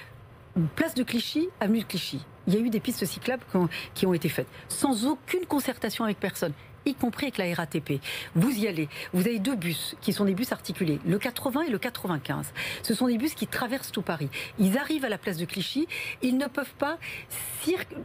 place 0.75 0.93
de 0.93 1.03
Clichy, 1.03 1.49
avenue 1.59 1.79
de 1.79 1.85
Clichy. 1.85 2.25
Il 2.47 2.53
y 2.53 2.57
a 2.57 2.59
eu 2.59 2.69
des 2.69 2.79
pistes 2.79 3.05
cyclables 3.05 3.43
qui 3.93 4.05
ont 4.05 4.13
été 4.13 4.29
faites 4.29 4.47
sans 4.67 5.05
aucune 5.05 5.45
concertation 5.45 6.03
avec 6.03 6.19
personne 6.19 6.53
y 6.85 6.93
compris 6.93 7.27
avec 7.27 7.37
la 7.37 7.53
RATP. 7.53 8.01
Vous 8.35 8.51
y 8.57 8.67
allez. 8.67 8.89
Vous 9.13 9.21
avez 9.21 9.39
deux 9.39 9.55
bus 9.55 9.95
qui 10.01 10.13
sont 10.13 10.25
des 10.25 10.33
bus 10.33 10.51
articulés, 10.51 10.99
le 11.05 11.17
80 11.17 11.61
et 11.63 11.69
le 11.69 11.79
95. 11.79 12.53
Ce 12.83 12.93
sont 12.93 13.07
des 13.07 13.17
bus 13.17 13.33
qui 13.33 13.47
traversent 13.47 13.91
tout 13.91 14.01
Paris. 14.01 14.29
Ils 14.59 14.77
arrivent 14.77 15.05
à 15.05 15.09
la 15.09 15.17
place 15.17 15.37
de 15.37 15.45
Clichy. 15.45 15.87
Ils 16.21 16.37
ne 16.37 16.47
peuvent 16.47 16.73
pas, 16.77 16.97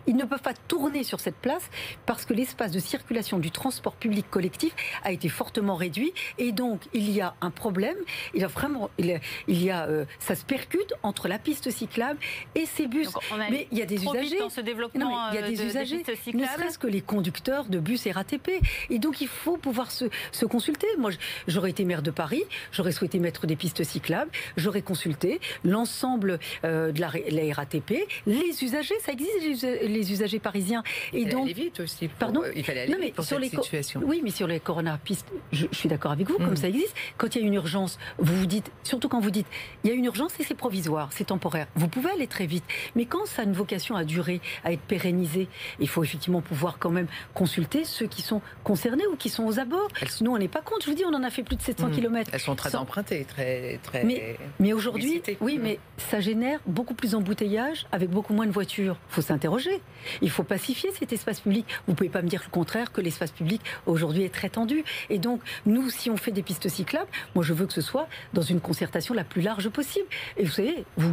ils 0.06 0.16
ne 0.16 0.24
peuvent 0.24 0.42
pas 0.42 0.54
tourner 0.68 1.04
sur 1.04 1.20
cette 1.20 1.36
place 1.36 1.70
parce 2.06 2.24
que 2.24 2.34
l'espace 2.34 2.70
de 2.72 2.78
circulation 2.78 3.38
du 3.38 3.50
transport 3.50 3.94
public 3.94 4.28
collectif 4.30 4.74
a 5.02 5.12
été 5.12 5.28
fortement 5.28 5.74
réduit. 5.74 6.12
Et 6.38 6.52
donc, 6.52 6.82
il 6.92 7.10
y 7.10 7.20
a 7.20 7.34
un 7.40 7.50
problème. 7.50 7.96
Il 8.34 8.40
y 8.40 8.44
a 8.44 8.48
vraiment, 8.48 8.90
il 8.98 9.20
y 9.48 9.70
a, 9.70 9.86
euh, 9.86 10.04
ça 10.18 10.34
se 10.34 10.44
percute 10.44 10.94
entre 11.02 11.28
la 11.28 11.38
piste 11.38 11.70
cyclable 11.70 12.18
et 12.54 12.66
ces 12.66 12.86
bus. 12.86 13.08
Mais 13.50 13.68
il 13.70 13.78
y 13.78 13.82
a 13.82 13.86
des 13.86 14.02
usagers. 14.02 14.38
Dans 14.38 14.50
ce 14.50 14.60
développement 14.60 15.30
il 15.30 15.34
y 15.36 15.38
a 15.38 15.48
des 15.48 15.64
usagers, 15.64 16.02
ne 16.32 16.44
serait-ce 16.44 16.78
que 16.78 16.86
les 16.86 17.00
conducteurs 17.00 17.66
de 17.66 17.78
bus 17.78 18.06
RATP. 18.06 18.50
Et 18.90 18.98
donc, 18.98 19.20
il 19.20 19.28
faut 19.28 19.56
pouvoir 19.56 19.90
se, 19.90 20.06
consulter. 20.44 20.86
Moi, 20.98 21.10
j'aurais 21.48 21.70
été 21.70 21.84
maire 21.84 22.02
de 22.02 22.10
Paris, 22.10 22.42
j'aurais 22.72 22.92
souhaité 22.92 23.18
mettre 23.18 23.46
des 23.46 23.56
pistes 23.56 23.82
cyclables, 23.82 24.30
j'aurais 24.56 24.82
consulté 24.82 25.40
l'ensemble 25.64 26.38
euh, 26.64 26.92
de 26.92 27.00
la, 27.00 27.10
RATP, 27.54 28.06
les 28.26 28.64
usagers, 28.64 28.94
ça 29.00 29.12
existe, 29.12 29.62
les 29.62 30.12
usagers 30.12 30.38
parisiens. 30.38 30.82
Et 31.12 31.22
il 31.22 31.28
donc, 31.28 31.44
aller 31.44 31.54
vite 31.54 31.80
aussi. 31.80 32.08
pardon 32.08 32.42
Il 32.54 32.64
fallait 32.64 32.82
aller 32.82 32.96
vite 32.96 33.14
pour 33.14 33.24
sur 33.24 33.40
cette 33.40 33.52
les 33.52 33.62
situation. 33.62 34.00
Oui, 34.04 34.20
mais 34.22 34.30
sur 34.30 34.46
les 34.46 34.60
corona 34.60 34.98
pistes, 35.02 35.28
je, 35.52 35.66
suis 35.72 35.88
d'accord 35.88 36.12
avec 36.12 36.28
vous, 36.28 36.36
comme 36.36 36.52
hmm. 36.52 36.56
ça 36.56 36.68
existe. 36.68 36.94
Quand 37.16 37.34
il 37.34 37.42
y 37.42 37.44
a 37.44 37.46
une 37.46 37.54
urgence, 37.54 37.98
vous 38.18 38.36
vous 38.36 38.46
dites, 38.46 38.70
surtout 38.82 39.08
quand 39.08 39.20
vous 39.20 39.30
dites, 39.30 39.46
il 39.82 39.90
y 39.90 39.92
a 39.92 39.96
une 39.96 40.04
urgence 40.04 40.38
et 40.38 40.44
c'est 40.44 40.54
provisoire, 40.54 41.10
c'est 41.12 41.26
temporaire. 41.26 41.66
Vous 41.74 41.88
pouvez 41.88 42.10
aller 42.10 42.26
très 42.26 42.46
vite. 42.46 42.64
Mais 42.94 43.06
quand 43.06 43.26
ça 43.26 43.42
a 43.42 43.44
une 43.44 43.52
vocation 43.52 43.96
à 43.96 44.04
durer, 44.04 44.40
à 44.64 44.72
être 44.72 44.82
pérennisé, 44.82 45.48
il 45.80 45.88
faut 45.88 46.02
effectivement 46.02 46.40
pouvoir 46.40 46.78
quand 46.78 46.90
même 46.90 47.06
consulter 47.34 47.84
ceux 47.84 48.06
qui 48.06 48.22
sont 48.22 48.40
concernés 48.64 49.06
ou 49.06 49.16
qui 49.16 49.28
sont 49.28 49.44
aux 49.44 49.60
abords. 49.60 49.88
Nous, 50.20 50.30
on 50.30 50.38
n'est 50.38 50.48
pas 50.48 50.60
contre. 50.60 50.86
Je 50.86 50.90
vous 50.90 50.96
dis, 50.96 51.04
on 51.04 51.14
en 51.14 51.22
a 51.22 51.30
fait 51.30 51.42
plus 51.42 51.56
de 51.56 51.62
700 51.62 51.88
mmh. 51.88 51.90
km. 51.92 52.30
Elles 52.32 52.40
sont 52.40 52.56
très 52.56 52.74
empruntées, 52.74 53.24
très. 53.24 53.78
très 53.82 54.04
mais, 54.04 54.36
mais 54.58 54.72
aujourd'hui, 54.72 55.22
oui, 55.40 55.58
mmh. 55.58 55.62
mais 55.62 55.78
ça 55.98 56.20
génère 56.20 56.58
beaucoup 56.66 56.94
plus 56.94 57.12
d'embouteillages 57.12 57.86
avec 57.92 58.10
beaucoup 58.10 58.32
moins 58.34 58.46
de 58.46 58.52
voitures. 58.52 58.96
Il 59.10 59.14
faut 59.14 59.22
s'interroger. 59.22 59.80
Il 60.22 60.30
faut 60.30 60.42
pacifier 60.42 60.90
cet 60.98 61.12
espace 61.12 61.40
public. 61.40 61.66
Vous 61.86 61.92
ne 61.92 61.96
pouvez 61.96 62.10
pas 62.10 62.22
me 62.22 62.28
dire 62.28 62.42
le 62.44 62.50
contraire, 62.50 62.92
que 62.92 63.00
l'espace 63.00 63.30
public 63.30 63.60
aujourd'hui 63.86 64.22
est 64.24 64.34
très 64.34 64.48
tendu. 64.48 64.84
Et 65.10 65.18
donc, 65.18 65.40
nous, 65.66 65.90
si 65.90 66.10
on 66.10 66.16
fait 66.16 66.32
des 66.32 66.42
pistes 66.42 66.68
cyclables, 66.68 67.10
moi, 67.34 67.44
je 67.44 67.52
veux 67.52 67.66
que 67.66 67.72
ce 67.72 67.80
soit 67.80 68.08
dans 68.32 68.42
une 68.42 68.60
concertation 68.60 69.14
la 69.14 69.24
plus 69.24 69.42
large 69.42 69.68
possible. 69.68 70.06
Et 70.36 70.44
vous 70.44 70.50
savez, 70.50 70.84
vous, 70.96 71.12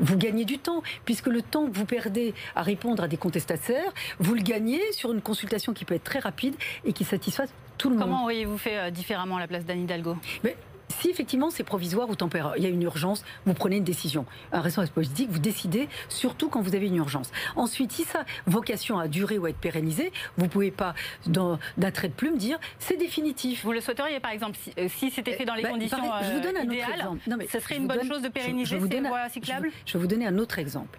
vous 0.00 0.16
gagnez 0.16 0.44
du 0.44 0.58
temps, 0.58 0.82
puisque 1.04 1.26
le 1.26 1.42
temps 1.42 1.66
que 1.66 1.76
vous 1.76 1.84
perdez 1.84 2.34
à 2.56 2.62
répondre 2.62 3.02
à 3.02 3.08
des 3.08 3.16
contestataires, 3.16 3.92
vous 4.18 4.34
le 4.34 4.42
gagnez 4.42 4.80
sur 4.92 5.12
une 5.12 5.20
consultation 5.20 5.72
qui 5.74 5.84
peut 5.84 5.94
être 5.94 6.04
très 6.04 6.18
rapide 6.18 6.54
et 6.84 6.92
qui 6.92 7.04
satisfasse 7.04 7.52
tout 7.76 7.90
le 7.90 7.96
monde. 7.96 8.04
Comment 8.04 8.24
auriez-vous 8.24 8.58
fait 8.58 8.78
euh, 8.78 8.90
différemment 8.90 9.36
à 9.36 9.40
la 9.40 9.46
place 9.46 9.64
d'Anne 9.64 9.82
Hidalgo? 9.82 10.16
Mais 10.42 10.56
si 10.88 11.10
effectivement 11.10 11.50
c'est 11.50 11.64
provisoire 11.64 12.08
ou 12.08 12.16
temporaire, 12.16 12.54
il 12.56 12.62
y 12.62 12.66
a 12.66 12.70
une 12.70 12.82
urgence, 12.82 13.24
vous 13.46 13.54
prenez 13.54 13.76
une 13.76 13.84
décision. 13.84 14.26
Un 14.52 14.60
responsable 14.60 14.92
politique, 14.92 15.28
vous 15.30 15.38
décidez, 15.38 15.88
surtout 16.08 16.48
quand 16.48 16.60
vous 16.60 16.74
avez 16.74 16.86
une 16.86 16.96
urgence. 16.96 17.30
Ensuite, 17.56 17.92
si 17.92 18.04
ça 18.04 18.24
vocation 18.46 18.98
à 18.98 19.08
durer 19.08 19.38
ou 19.38 19.46
à 19.46 19.50
être 19.50 19.58
pérennisé, 19.58 20.12
vous 20.36 20.46
ne 20.46 20.50
pouvez 20.50 20.70
pas, 20.70 20.94
d'un 21.26 21.58
trait 21.92 22.08
de 22.08 22.14
plume, 22.14 22.36
dire 22.36 22.58
c'est 22.78 22.96
définitif. 22.96 23.64
Vous 23.64 23.72
le 23.72 23.80
souhaiteriez, 23.80 24.20
par 24.20 24.32
exemple, 24.32 24.56
si, 24.60 24.72
euh, 24.78 24.88
c'était 25.12 25.34
fait 25.34 25.44
dans 25.44 25.54
les 25.54 25.62
bah, 25.62 25.70
conditions 25.70 25.98
je 26.22 26.32
vous 26.32 26.40
donne 26.40 26.56
un 26.56 26.64
idéales, 26.64 26.88
autre 26.88 26.98
exemple. 26.98 27.20
Non, 27.28 27.36
mais 27.36 27.46
ce 27.46 27.60
serait 27.60 27.76
une 27.76 27.86
bonne 27.86 28.06
chose 28.06 28.22
de 28.22 28.28
pérenniser 28.28 28.80
ces 28.80 29.00
voies 29.00 29.28
cyclables? 29.28 29.70
je 29.86 29.92
vais 29.92 29.98
vous 29.98 30.06
donner 30.06 30.26
un 30.26 30.38
autre 30.38 30.58
exemple. 30.58 30.98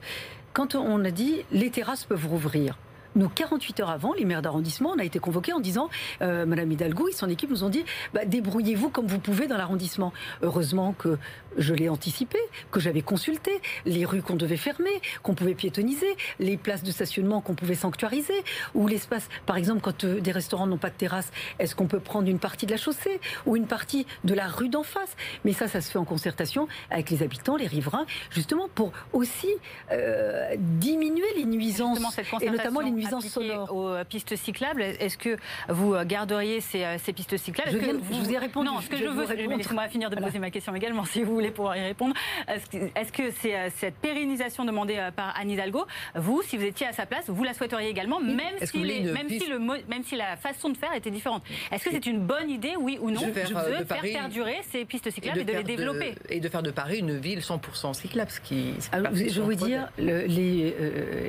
Quand 0.53 0.75
on 0.75 1.03
a 1.05 1.11
dit 1.11 1.43
les 1.51 1.69
terrasses 1.69 2.05
peuvent 2.05 2.25
rouvrir, 2.27 2.77
nous, 3.15 3.29
48 3.29 3.79
heures 3.79 3.89
avant, 3.89 4.13
les 4.13 4.25
maires 4.25 4.41
d'arrondissement, 4.41 4.91
on 4.95 4.99
a 4.99 5.03
été 5.03 5.19
convoqués 5.19 5.53
en 5.53 5.59
disant, 5.59 5.89
euh, 6.21 6.45
Madame 6.45 6.71
Hidalgo 6.71 7.07
et 7.07 7.11
son 7.11 7.27
équipe 7.29 7.49
nous 7.49 7.63
ont 7.63 7.69
dit, 7.69 7.83
bah, 8.13 8.25
débrouillez-vous 8.25 8.89
comme 8.89 9.07
vous 9.07 9.19
pouvez 9.19 9.47
dans 9.47 9.57
l'arrondissement. 9.57 10.13
Heureusement 10.41 10.93
que 10.93 11.17
je 11.57 11.73
l'ai 11.73 11.89
anticipé, 11.89 12.37
que 12.71 12.79
j'avais 12.79 13.01
consulté 13.01 13.51
les 13.85 14.05
rues 14.05 14.21
qu'on 14.21 14.35
devait 14.35 14.57
fermer, 14.57 15.01
qu'on 15.23 15.33
pouvait 15.33 15.55
piétoniser, 15.55 16.15
les 16.39 16.57
places 16.57 16.83
de 16.83 16.91
stationnement 16.91 17.41
qu'on 17.41 17.55
pouvait 17.55 17.75
sanctuariser, 17.75 18.43
ou 18.75 18.87
l'espace, 18.87 19.27
par 19.45 19.57
exemple, 19.57 19.81
quand 19.81 20.03
euh, 20.03 20.21
des 20.21 20.31
restaurants 20.31 20.67
n'ont 20.67 20.77
pas 20.77 20.89
de 20.89 20.95
terrasse, 20.95 21.31
est-ce 21.57 21.75
qu'on 21.75 21.87
peut 21.87 21.99
prendre 21.99 22.27
une 22.27 22.39
partie 22.39 22.65
de 22.65 22.71
la 22.71 22.77
chaussée 22.77 23.19
ou 23.45 23.55
une 23.55 23.67
partie 23.67 24.05
de 24.23 24.33
la 24.33 24.47
rue 24.47 24.69
d'en 24.69 24.83
face? 24.83 25.15
Mais 25.45 25.53
ça, 25.53 25.67
ça 25.67 25.81
se 25.81 25.91
fait 25.91 25.99
en 25.99 26.05
concertation 26.05 26.67
avec 26.91 27.09
les 27.09 27.23
habitants, 27.23 27.55
les 27.55 27.67
riverains, 27.67 28.05
justement 28.29 28.69
pour 28.73 28.91
aussi 29.13 29.49
euh, 29.91 30.55
diminuer 30.57 31.27
les 31.35 31.45
nuisances 31.45 31.99
et 32.41 32.49
notamment 32.49 32.81
les 32.81 32.91
nuisances 32.99 33.27
sonores. 33.27 33.73
Aux 33.73 33.89
euh, 33.89 34.03
pistes 34.03 34.35
cyclables, 34.35 34.81
est-ce 34.81 35.17
que 35.17 35.37
vous 35.67 35.95
garderiez 36.05 36.61
ces, 36.61 36.85
ces 37.03 37.13
pistes 37.13 37.37
cyclables? 37.37 37.71
Je, 37.71 37.77
vous... 37.77 38.31
ai 38.31 38.37
répondu. 38.37 38.67
Non, 38.67 38.81
ce 38.81 38.89
que 38.89 38.97
je, 38.97 39.05
veux, 39.05 39.25
laissez-moi 39.25 39.87
finir 39.87 40.09
de 40.09 40.15
poser 40.15 40.39
ma 40.39 40.51
question 40.51 40.75
également, 40.75 41.05
si 41.05 41.23
vous 41.23 41.33
voulez 41.33 41.51
pouvoir 41.51 41.77
y 41.77 41.81
répondre. 41.81 42.15
Est-ce 42.47 43.11
que 43.11 43.31
c'est 43.41 43.55
euh, 43.55 43.69
cette 43.75 43.95
pérennisation 43.95 44.65
demandée 44.65 44.97
euh, 44.97 45.11
par 45.11 45.33
Anne 45.39 45.49
Hidalgo, 45.49 45.85
vous, 46.15 46.41
si 46.41 46.57
vous 46.57 46.65
étiez 46.65 46.87
à 46.87 46.93
sa 46.93 47.05
place, 47.05 47.25
vous 47.27 47.43
la 47.43 47.53
souhaiteriez 47.53 47.89
également, 47.89 48.19
même, 48.19 48.37
si, 48.63 48.79
même, 48.79 49.29
si, 49.29 49.47
le, 49.47 49.59
même 49.59 50.03
si 50.03 50.15
la 50.15 50.35
façon 50.37 50.69
de 50.69 50.77
faire 50.77 50.93
était 50.93 51.11
différente? 51.11 51.43
Est-ce 51.71 51.85
que 51.85 51.91
c'est 51.91 52.05
une 52.05 52.19
bonne 52.19 52.49
idée, 52.49 52.73
oui 52.79 52.97
ou 53.01 53.11
non, 53.11 53.21
de 53.21 53.31
faire, 53.31 53.57
euh, 53.57 53.85
faire 53.85 54.01
perdurer 54.01 54.57
ces 54.69 54.85
pistes 54.85 55.09
cyclables 55.09 55.39
et 55.39 55.43
de, 55.43 55.53
les 55.53 55.63
développer? 55.63 56.15
Et 56.29 56.39
de 56.39 56.49
faire 56.49 56.63
de 56.63 56.71
Paris 56.71 56.99
une 56.99 57.17
ville 57.17 57.39
100% 57.39 57.93
cyclable, 57.93 58.31
ce 58.31 58.39
qui... 58.39 58.73
je 58.93 59.41
veux 59.41 59.55
vous 59.55 59.65
dire, 59.65 59.89
les, 59.97 60.73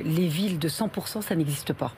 les 0.03 0.27
villes 0.27 0.59
de 0.59 0.69
100%, 0.69 1.21
ça 1.21 1.35
n'existe 1.35 1.60
pas. 1.71 1.93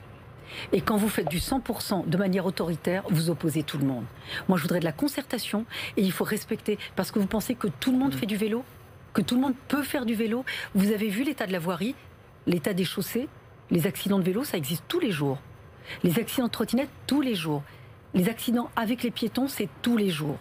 Et 0.72 0.80
quand 0.80 0.96
vous 0.96 1.08
faites 1.08 1.28
du 1.28 1.38
100% 1.38 2.08
de 2.08 2.16
manière 2.16 2.46
autoritaire, 2.46 3.02
vous 3.10 3.30
opposez 3.30 3.62
tout 3.62 3.78
le 3.78 3.86
monde. 3.86 4.04
Moi, 4.48 4.58
je 4.58 4.62
voudrais 4.62 4.80
de 4.80 4.84
la 4.84 4.92
concertation 4.92 5.64
et 5.96 6.02
il 6.02 6.12
faut 6.12 6.24
respecter. 6.24 6.78
Parce 6.96 7.10
que 7.10 7.18
vous 7.18 7.26
pensez 7.26 7.54
que 7.54 7.68
tout 7.68 7.92
le 7.92 7.98
monde 7.98 8.14
mmh. 8.14 8.18
fait 8.18 8.26
du 8.26 8.36
vélo? 8.36 8.64
Que 9.12 9.22
tout 9.22 9.34
le 9.34 9.40
monde 9.40 9.54
peut 9.68 9.82
faire 9.82 10.06
du 10.06 10.14
vélo? 10.14 10.44
Vous 10.74 10.92
avez 10.92 11.08
vu 11.08 11.24
l'état 11.24 11.46
de 11.46 11.52
la 11.52 11.58
voirie, 11.58 11.94
l'état 12.46 12.72
des 12.72 12.84
chaussées? 12.84 13.28
Les 13.70 13.86
accidents 13.86 14.18
de 14.18 14.24
vélo, 14.24 14.44
ça 14.44 14.56
existe 14.56 14.84
tous 14.86 15.00
les 15.00 15.10
jours. 15.10 15.38
Les 16.02 16.18
accidents 16.18 16.46
de 16.46 16.52
trottinette, 16.52 16.90
tous 17.06 17.20
les 17.20 17.34
jours. 17.34 17.62
Les 18.12 18.28
accidents 18.28 18.70
avec 18.76 19.02
les 19.02 19.10
piétons, 19.10 19.48
c'est 19.48 19.68
tous 19.82 19.96
les 19.96 20.10
jours. 20.10 20.38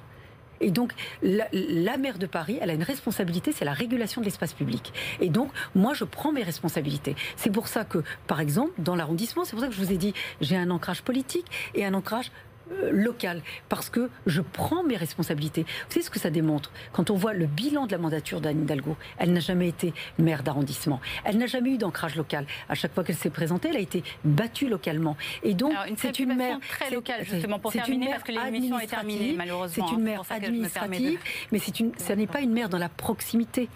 Et 0.64 0.72
donc, 0.72 0.94
la, 1.22 1.98
maire 1.98 2.18
de 2.18 2.26
Paris, 2.26 2.58
elle 2.62 2.70
a 2.70 2.74
une 2.74 2.84
responsabilité, 2.84 3.52
c'est 3.52 3.66
la 3.66 3.74
régulation 3.74 4.22
de 4.22 4.26
l'espace 4.26 4.54
public. 4.54 4.94
Et 5.20 5.30
donc, 5.30 5.52
moi, 5.76 5.94
je 5.94 6.06
prends 6.06 6.32
mes 6.32 6.44
responsabilités. 6.44 7.16
C'est 7.36 7.52
pour 7.52 7.68
ça 7.68 7.84
que, 7.84 8.04
par 8.28 8.40
exemple, 8.40 8.72
dans 8.78 8.96
l'arrondissement, 8.96 9.44
c'est 9.44 9.52
pour 9.52 9.60
ça 9.60 9.68
que 9.68 9.74
je 9.74 9.82
vous 9.82 9.92
ai 9.92 9.98
dit, 9.98 10.14
j'ai 10.42 10.56
un 10.56 10.70
ancrage 10.70 11.02
politique 11.02 11.46
et 11.76 11.86
un 11.86 11.94
ancrage 11.94 12.32
euh, 12.72 12.92
local, 12.92 13.42
parce 13.68 13.90
que 13.90 14.10
je 14.26 14.42
prends 14.42 14.84
mes 14.84 14.96
responsabilités. 14.96 15.64
Vous 15.64 15.94
savez 15.94 16.06
ce 16.06 16.10
que 16.10 16.20
ça 16.20 16.30
démontre? 16.30 16.72
Quand 16.94 17.10
on 17.10 17.16
voit 17.16 17.34
le 17.34 17.46
bilan 17.46 17.88
de 17.88 17.92
la 17.92 17.98
mandature 17.98 18.40
d'Anne 18.40 18.62
Hidalgo, 18.62 18.96
elle 19.18 19.34
n'a 19.34 19.42
jamais 19.42 19.68
été 19.68 19.94
maire 20.18 20.44
d'arrondissement. 20.44 21.02
Elle 21.26 21.38
n'a 21.38 21.46
jamais 21.46 21.72
eu 21.72 21.78
d'ancrage 21.78 22.16
local. 22.16 22.46
À 22.70 22.76
chaque 22.76 22.94
fois 22.94 23.04
qu'elle 23.04 23.18
s'est 23.18 23.30
présentée, 23.30 23.68
elle 23.70 23.76
a 23.76 23.82
été 23.82 24.02
battue 24.24 24.70
localement. 24.70 25.18
Et 25.44 25.56
donc, 25.56 25.74
c'est 25.98 26.20
une 26.20 26.36
maire 26.36 26.58
très 26.70 26.90
locale, 26.90 27.26
justement, 27.26 27.60
pour 27.60 27.74
terminer, 27.74 28.12
parce 28.12 28.24
que 28.24 28.32
l'émission 28.32 28.80
est 28.80 28.88
terminée, 28.88 29.34
malheureusement. 29.38 29.88
C'est 29.88 29.94
une 29.94 30.04
maire 30.04 30.24
administrative, 30.30 31.20
mais 31.52 31.60
c'est 31.60 31.80
une, 31.82 31.92
ça 31.98 32.16
n'est 32.16 32.28
pas 32.28 32.40
une 32.40 32.54
maire 32.54 32.70
dans 32.70 32.78
la 32.78 32.90
proximité. 32.90 33.68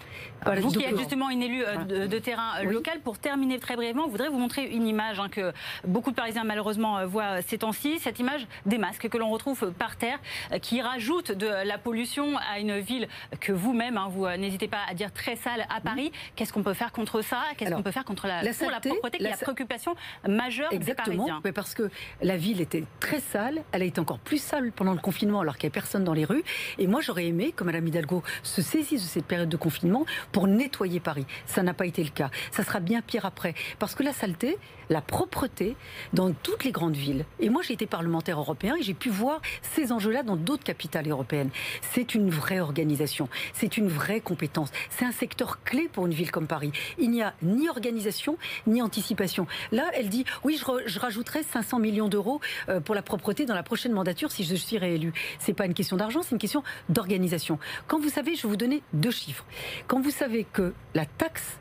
vous 0.46 0.70
qui 0.70 0.84
êtes 0.84 0.96
justement 0.96 1.28
une 1.28 1.42
élue 1.42 1.64
euh, 1.66 2.06
de, 2.06 2.18
terrain 2.18 2.60
euh, 2.60 2.64
local, 2.64 3.00
pour 3.00 3.18
terminer 3.18 3.58
très 3.58 3.76
brièvement, 3.76 4.04
je 4.06 4.12
voudrais 4.12 4.28
vous 4.28 4.38
montrer 4.38 4.64
une 4.64 4.86
image 4.86 5.20
hein, 5.20 5.28
que 5.28 5.52
beaucoup 5.86 6.10
de 6.10 6.16
Parisiens, 6.16 6.44
malheureusement, 6.44 7.04
voient 7.06 7.42
ces 7.42 7.58
temps-ci. 7.58 7.98
Cette 7.98 8.18
image 8.18 8.46
des 8.64 8.78
masques 8.88 9.08
que 9.08 9.18
l'on 9.18 9.30
retrouve 9.30 9.72
par 9.72 9.96
terre, 9.96 10.18
euh, 10.52 10.58
qui 10.58 10.80
rajoutent 10.80 11.32
de 11.32 11.46
la 11.46 11.78
pollution 11.78 12.36
à 12.50 12.58
une 12.58 12.78
ville 12.78 13.08
que 13.40 13.52
vous-même, 13.52 13.98
hein, 13.98 14.08
vous 14.10 14.24
euh, 14.24 14.36
n'hésitez 14.36 14.68
pas 14.68 14.80
à 14.88 14.94
dire 14.94 15.12
très 15.12 15.36
sale 15.36 15.66
à 15.68 15.80
Paris. 15.80 16.10
Qu'est-ce 16.36 16.52
qu'on 16.52 16.62
peut 16.62 16.74
faire 16.74 16.92
contre 16.92 17.20
ça? 17.22 17.42
Qu'est-ce 17.56 17.72
qu'on 17.72 17.82
peut 17.82 17.90
faire 17.90 18.04
contre 18.04 18.26
la, 18.26 18.42
la, 18.42 18.52
pour 18.52 18.70
la 18.70 18.80
propreté, 18.80 19.18
qui 19.18 19.24
est 19.24 19.30
la 19.30 19.36
préoccupation 19.36 19.94
majeure 20.26 20.72
Exactement, 20.72 21.24
des 21.24 21.30
Parisiens 21.30 21.52
parce 21.52 21.74
que 21.74 21.90
la 22.22 22.36
ville 22.36 22.60
était 22.60 22.84
très 23.00 23.20
sale, 23.20 23.62
elle 23.72 23.82
a 23.82 23.84
été 23.84 24.00
encore 24.00 24.18
plus 24.18 24.42
sale 24.42 24.72
pendant 24.72 24.92
le 24.92 25.00
confinement 25.00 25.40
alors 25.40 25.56
qu'il 25.56 25.66
n'y 25.66 25.72
avait 25.72 25.80
personne 25.80 26.04
dans 26.04 26.12
les 26.12 26.24
rues. 26.24 26.44
Et 26.78 26.86
moi, 26.86 27.00
j'aurais 27.00 27.26
aimé 27.26 27.52
que 27.52 27.64
Mme 27.64 27.88
Hidalgo 27.88 28.22
se 28.42 28.62
saisisse 28.62 29.02
de 29.02 29.08
cette 29.08 29.26
période 29.26 29.48
de 29.48 29.56
confinement 29.56 30.06
pour 30.32 30.46
nettoyer 30.46 31.00
Paris. 31.00 31.26
Ça 31.46 31.62
n'a 31.62 31.74
pas 31.74 31.86
été 31.86 32.02
le 32.02 32.10
cas. 32.10 32.30
Ça 32.52 32.64
sera 32.64 32.80
bien 32.80 33.02
pire 33.02 33.26
après. 33.26 33.54
Parce 33.78 33.94
que 33.94 34.02
la 34.02 34.12
saleté, 34.12 34.56
la 34.90 35.00
propreté, 35.00 35.76
dans 36.12 36.32
toutes 36.32 36.64
les 36.64 36.72
grandes 36.72 36.96
villes, 36.96 37.24
et 37.40 37.48
moi 37.48 37.62
j'ai 37.62 37.74
été 37.74 37.86
parlementaire 37.86 38.38
européen 38.38 38.76
et 38.76 38.82
j'ai 38.82 38.94
pu 38.94 39.10
voir 39.10 39.40
ces 39.62 39.92
enjeux-là 39.92 40.22
dans 40.22 40.36
d'autres 40.36 40.64
capitales 40.64 41.08
européennes. 41.08 41.50
C'est 41.92 42.14
une 42.14 42.30
vraie 42.30 42.60
organisation, 42.60 43.28
c'est 43.52 43.76
une 43.76 43.88
vraie 43.88 44.20
compétence, 44.20 44.70
c'est 44.90 45.04
un 45.04 45.12
secteur 45.12 45.62
clé 45.62 45.88
pour 45.92 46.06
une 46.06 46.14
ville 46.14 46.30
comme 46.30 46.46
Paris. 46.46 46.72
Il 46.98 47.10
n'y 47.10 47.22
a 47.22 47.34
ni 47.42 47.68
organisation 47.68 48.38
ni 48.66 48.82
anticipation. 48.82 49.46
Là, 49.72 49.84
elle 49.94 50.08
dit 50.08 50.24
oui, 50.44 50.58
je, 50.86 50.98
rajouterai 50.98 51.42
500 51.42 51.78
millions 51.78 52.08
d'euros 52.08 52.40
euh, 52.68 52.80
pour 52.80 52.94
la 52.94 53.02
propreté 53.02 53.46
dans 53.46 53.54
la 53.54 53.62
prochaine 53.62 53.92
mandature 53.92 54.30
si 54.30 54.44
je 54.44 54.54
suis 54.54 54.78
réélu. 54.78 55.12
C'est 55.38 55.54
pas 55.54 55.66
une 55.66 55.74
question 55.74 55.96
d'argent, 55.96 56.22
c'est 56.22 56.32
une 56.32 56.38
question 56.38 56.62
d'organisation. 56.88 57.58
Quand 57.86 57.98
vous 58.00 58.08
savez, 58.08 58.34
je 58.34 58.42
vais 58.42 58.48
vous 58.48 58.56
donner 58.56 58.82
deux 58.92 59.10
chiffres. 59.10 59.44
Quand 59.86 60.00
vous 60.00 60.10
savez 60.10 60.44
que 60.44 60.72
la 60.94 61.06
taxe 61.06 61.58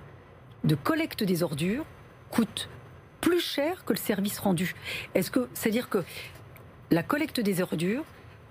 de 0.63 0.75
collecte 0.75 1.23
des 1.23 1.43
ordures 1.43 1.85
coûte 2.31 2.69
plus 3.21 3.39
cher 3.39 3.85
que 3.85 3.93
le 3.93 3.99
service 3.99 4.39
rendu. 4.39 4.75
Est-ce 5.15 5.31
que, 5.31 5.47
c'est-à-dire 5.53 5.89
que 5.89 6.03
la 6.91 7.03
collecte 7.03 7.39
des 7.39 7.61
ordures, 7.61 8.03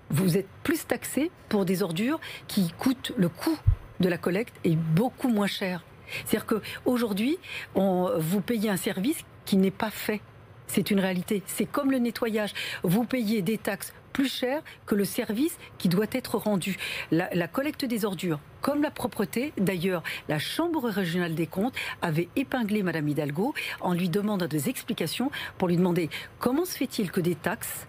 vous 0.09 0.37
êtes 0.37 0.47
plus 0.63 0.85
taxé 0.85 1.31
pour 1.49 1.65
des 1.65 1.83
ordures 1.83 2.19
qui 2.47 2.71
coûtent 2.77 3.11
le 3.17 3.29
coût 3.29 3.57
de 3.99 4.09
la 4.09 4.17
collecte 4.17 4.55
est 4.63 4.75
beaucoup 4.75 5.27
moins 5.27 5.47
cher. 5.47 5.83
C'est-à-dire 6.25 6.45
qu'aujourd'hui, 6.45 7.37
vous 7.75 8.41
payez 8.41 8.69
un 8.69 8.77
service 8.77 9.17
qui 9.45 9.57
n'est 9.57 9.71
pas 9.71 9.89
fait. 9.89 10.21
C'est 10.67 10.91
une 10.91 10.99
réalité. 10.99 11.43
C'est 11.45 11.65
comme 11.65 11.91
le 11.91 11.97
nettoyage. 11.97 12.53
Vous 12.83 13.05
payez 13.05 13.41
des 13.41 13.57
taxes 13.57 13.93
plus 14.17 14.33
cher 14.33 14.63
que 14.87 14.95
le 14.95 15.05
service 15.05 15.59
qui 15.77 15.89
doit 15.89 16.07
être 16.11 16.39
rendu. 16.39 16.75
La, 17.11 17.47
collecte 17.47 17.85
des 17.85 18.03
ordures, 18.03 18.39
comme 18.61 18.81
la 18.81 18.89
propreté, 18.89 19.53
d'ailleurs, 19.57 20.01
la 20.27 20.39
Chambre 20.39 20.89
régionale 20.89 21.35
des 21.35 21.45
comptes 21.45 21.75
avait 22.01 22.27
épinglé 22.35 22.81
Madame 22.81 23.07
Hidalgo 23.07 23.53
en 23.79 23.93
lui 23.93 24.09
demandant 24.09 24.47
des 24.47 24.69
explications 24.69 25.29
pour 25.59 25.67
lui 25.67 25.77
demander 25.77 26.09
comment 26.39 26.65
se 26.65 26.75
fait-il 26.75 27.11
que 27.11 27.21
des 27.21 27.35
taxes 27.35 27.85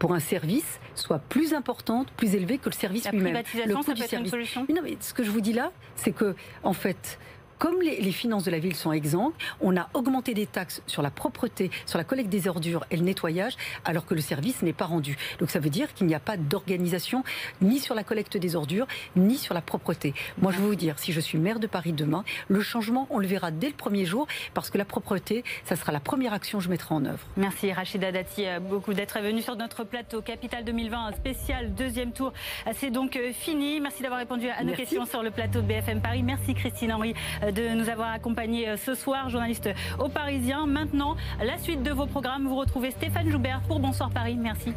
pour 0.00 0.12
un 0.12 0.18
service 0.18 0.80
soit 0.96 1.20
plus 1.20 1.54
importante, 1.54 2.10
plus 2.16 2.34
élevée 2.34 2.58
que 2.58 2.68
le 2.68 2.74
service 2.74 3.08
lui-même. 3.12 3.44
Le 3.64 3.76
coût 3.76 3.94
du 3.94 4.02
service. 4.02 4.32
non, 4.32 4.82
mais 4.82 4.96
ce 4.98 5.14
que 5.14 5.22
je 5.22 5.30
vous 5.30 5.40
dis 5.40 5.52
là, 5.52 5.70
c'est 5.94 6.10
que, 6.10 6.34
en 6.64 6.72
fait, 6.72 7.20
comme 7.58 7.80
les, 7.80 8.12
finances 8.12 8.44
de 8.44 8.50
la 8.50 8.58
ville 8.58 8.74
sont 8.74 8.92
exemptes, 8.92 9.40
on 9.60 9.76
a 9.76 9.88
augmenté 9.94 10.34
des 10.34 10.46
taxes 10.46 10.82
sur 10.86 11.02
la 11.02 11.10
propreté, 11.10 11.70
sur 11.86 11.98
la 11.98 12.04
collecte 12.04 12.28
des 12.30 12.48
ordures 12.48 12.84
et 12.90 12.96
le 12.96 13.02
nettoyage, 13.02 13.56
alors 13.84 14.06
que 14.06 14.14
le 14.14 14.20
service 14.20 14.62
n'est 14.62 14.72
pas 14.72 14.86
rendu. 14.86 15.16
Donc 15.38 15.50
ça 15.50 15.58
veut 15.58 15.70
dire 15.70 15.92
qu'il 15.94 16.06
n'y 16.06 16.14
a 16.14 16.20
pas 16.20 16.36
d'organisation 16.36 17.24
ni 17.60 17.78
sur 17.78 17.94
la 17.94 18.04
collecte 18.04 18.36
des 18.36 18.56
ordures, 18.56 18.86
ni 19.16 19.36
sur 19.36 19.54
la 19.54 19.60
propreté. 19.60 20.14
Moi, 20.38 20.52
je 20.52 20.58
veux 20.58 20.66
vous 20.66 20.74
dire, 20.74 20.98
si 20.98 21.12
je 21.12 21.20
suis 21.20 21.38
maire 21.38 21.60
de 21.60 21.66
Paris 21.66 21.92
demain, 21.92 22.24
le 22.48 22.60
changement, 22.60 23.06
on 23.10 23.18
le 23.18 23.26
verra 23.26 23.50
dès 23.50 23.68
le 23.68 23.74
premier 23.74 24.04
jour, 24.04 24.26
parce 24.54 24.70
que 24.70 24.78
la 24.78 24.84
propreté, 24.84 25.44
ça 25.64 25.76
sera 25.76 25.92
la 25.92 26.00
première 26.00 26.32
action 26.32 26.58
que 26.58 26.64
je 26.64 26.70
mettrai 26.70 26.94
en 26.94 27.04
œuvre. 27.04 27.20
Merci 27.36 27.72
Rachida 27.72 28.12
Dati 28.12 28.46
euh, 28.46 28.60
beaucoup 28.60 28.94
d'être 28.94 29.20
venue 29.20 29.42
sur 29.42 29.56
notre 29.56 29.84
plateau 29.84 30.22
Capital 30.22 30.64
2020, 30.64 31.06
un 31.06 31.12
spécial 31.12 31.74
deuxième 31.74 32.12
tour. 32.12 32.32
Euh, 32.66 32.72
c'est 32.74 32.90
donc 32.90 33.16
euh, 33.16 33.32
fini. 33.32 33.80
Merci 33.80 34.02
d'avoir 34.02 34.20
répondu 34.20 34.48
à 34.48 34.62
nos 34.64 34.72
questions 34.72 35.06
sur 35.06 35.22
le 35.22 35.30
plateau 35.30 35.60
de 35.60 35.66
BFM 35.66 36.00
Paris. 36.00 36.22
Merci 36.22 36.54
Christine 36.54 36.92
Henry 36.92 37.14
de 37.52 37.74
nous 37.74 37.88
avoir 37.88 38.12
accompagnés 38.12 38.68
euh, 38.68 38.76
ce 38.76 38.94
soir, 38.94 39.28
journaliste 39.28 39.68
au 39.98 40.08
Parisien. 40.08 40.66
Maintenant, 40.66 41.16
la 41.42 41.58
suite 41.58 41.82
de 41.82 41.90
vos 41.90 42.06
programmes, 42.06 42.46
vous 42.46 42.56
retrouvez 42.56 42.90
Stéphane 42.90 43.30
Joubert 43.30 43.60
pour 43.66 43.80
Bonsoir 43.80 44.10
Paris. 44.10 44.36
Merci. 44.38 44.72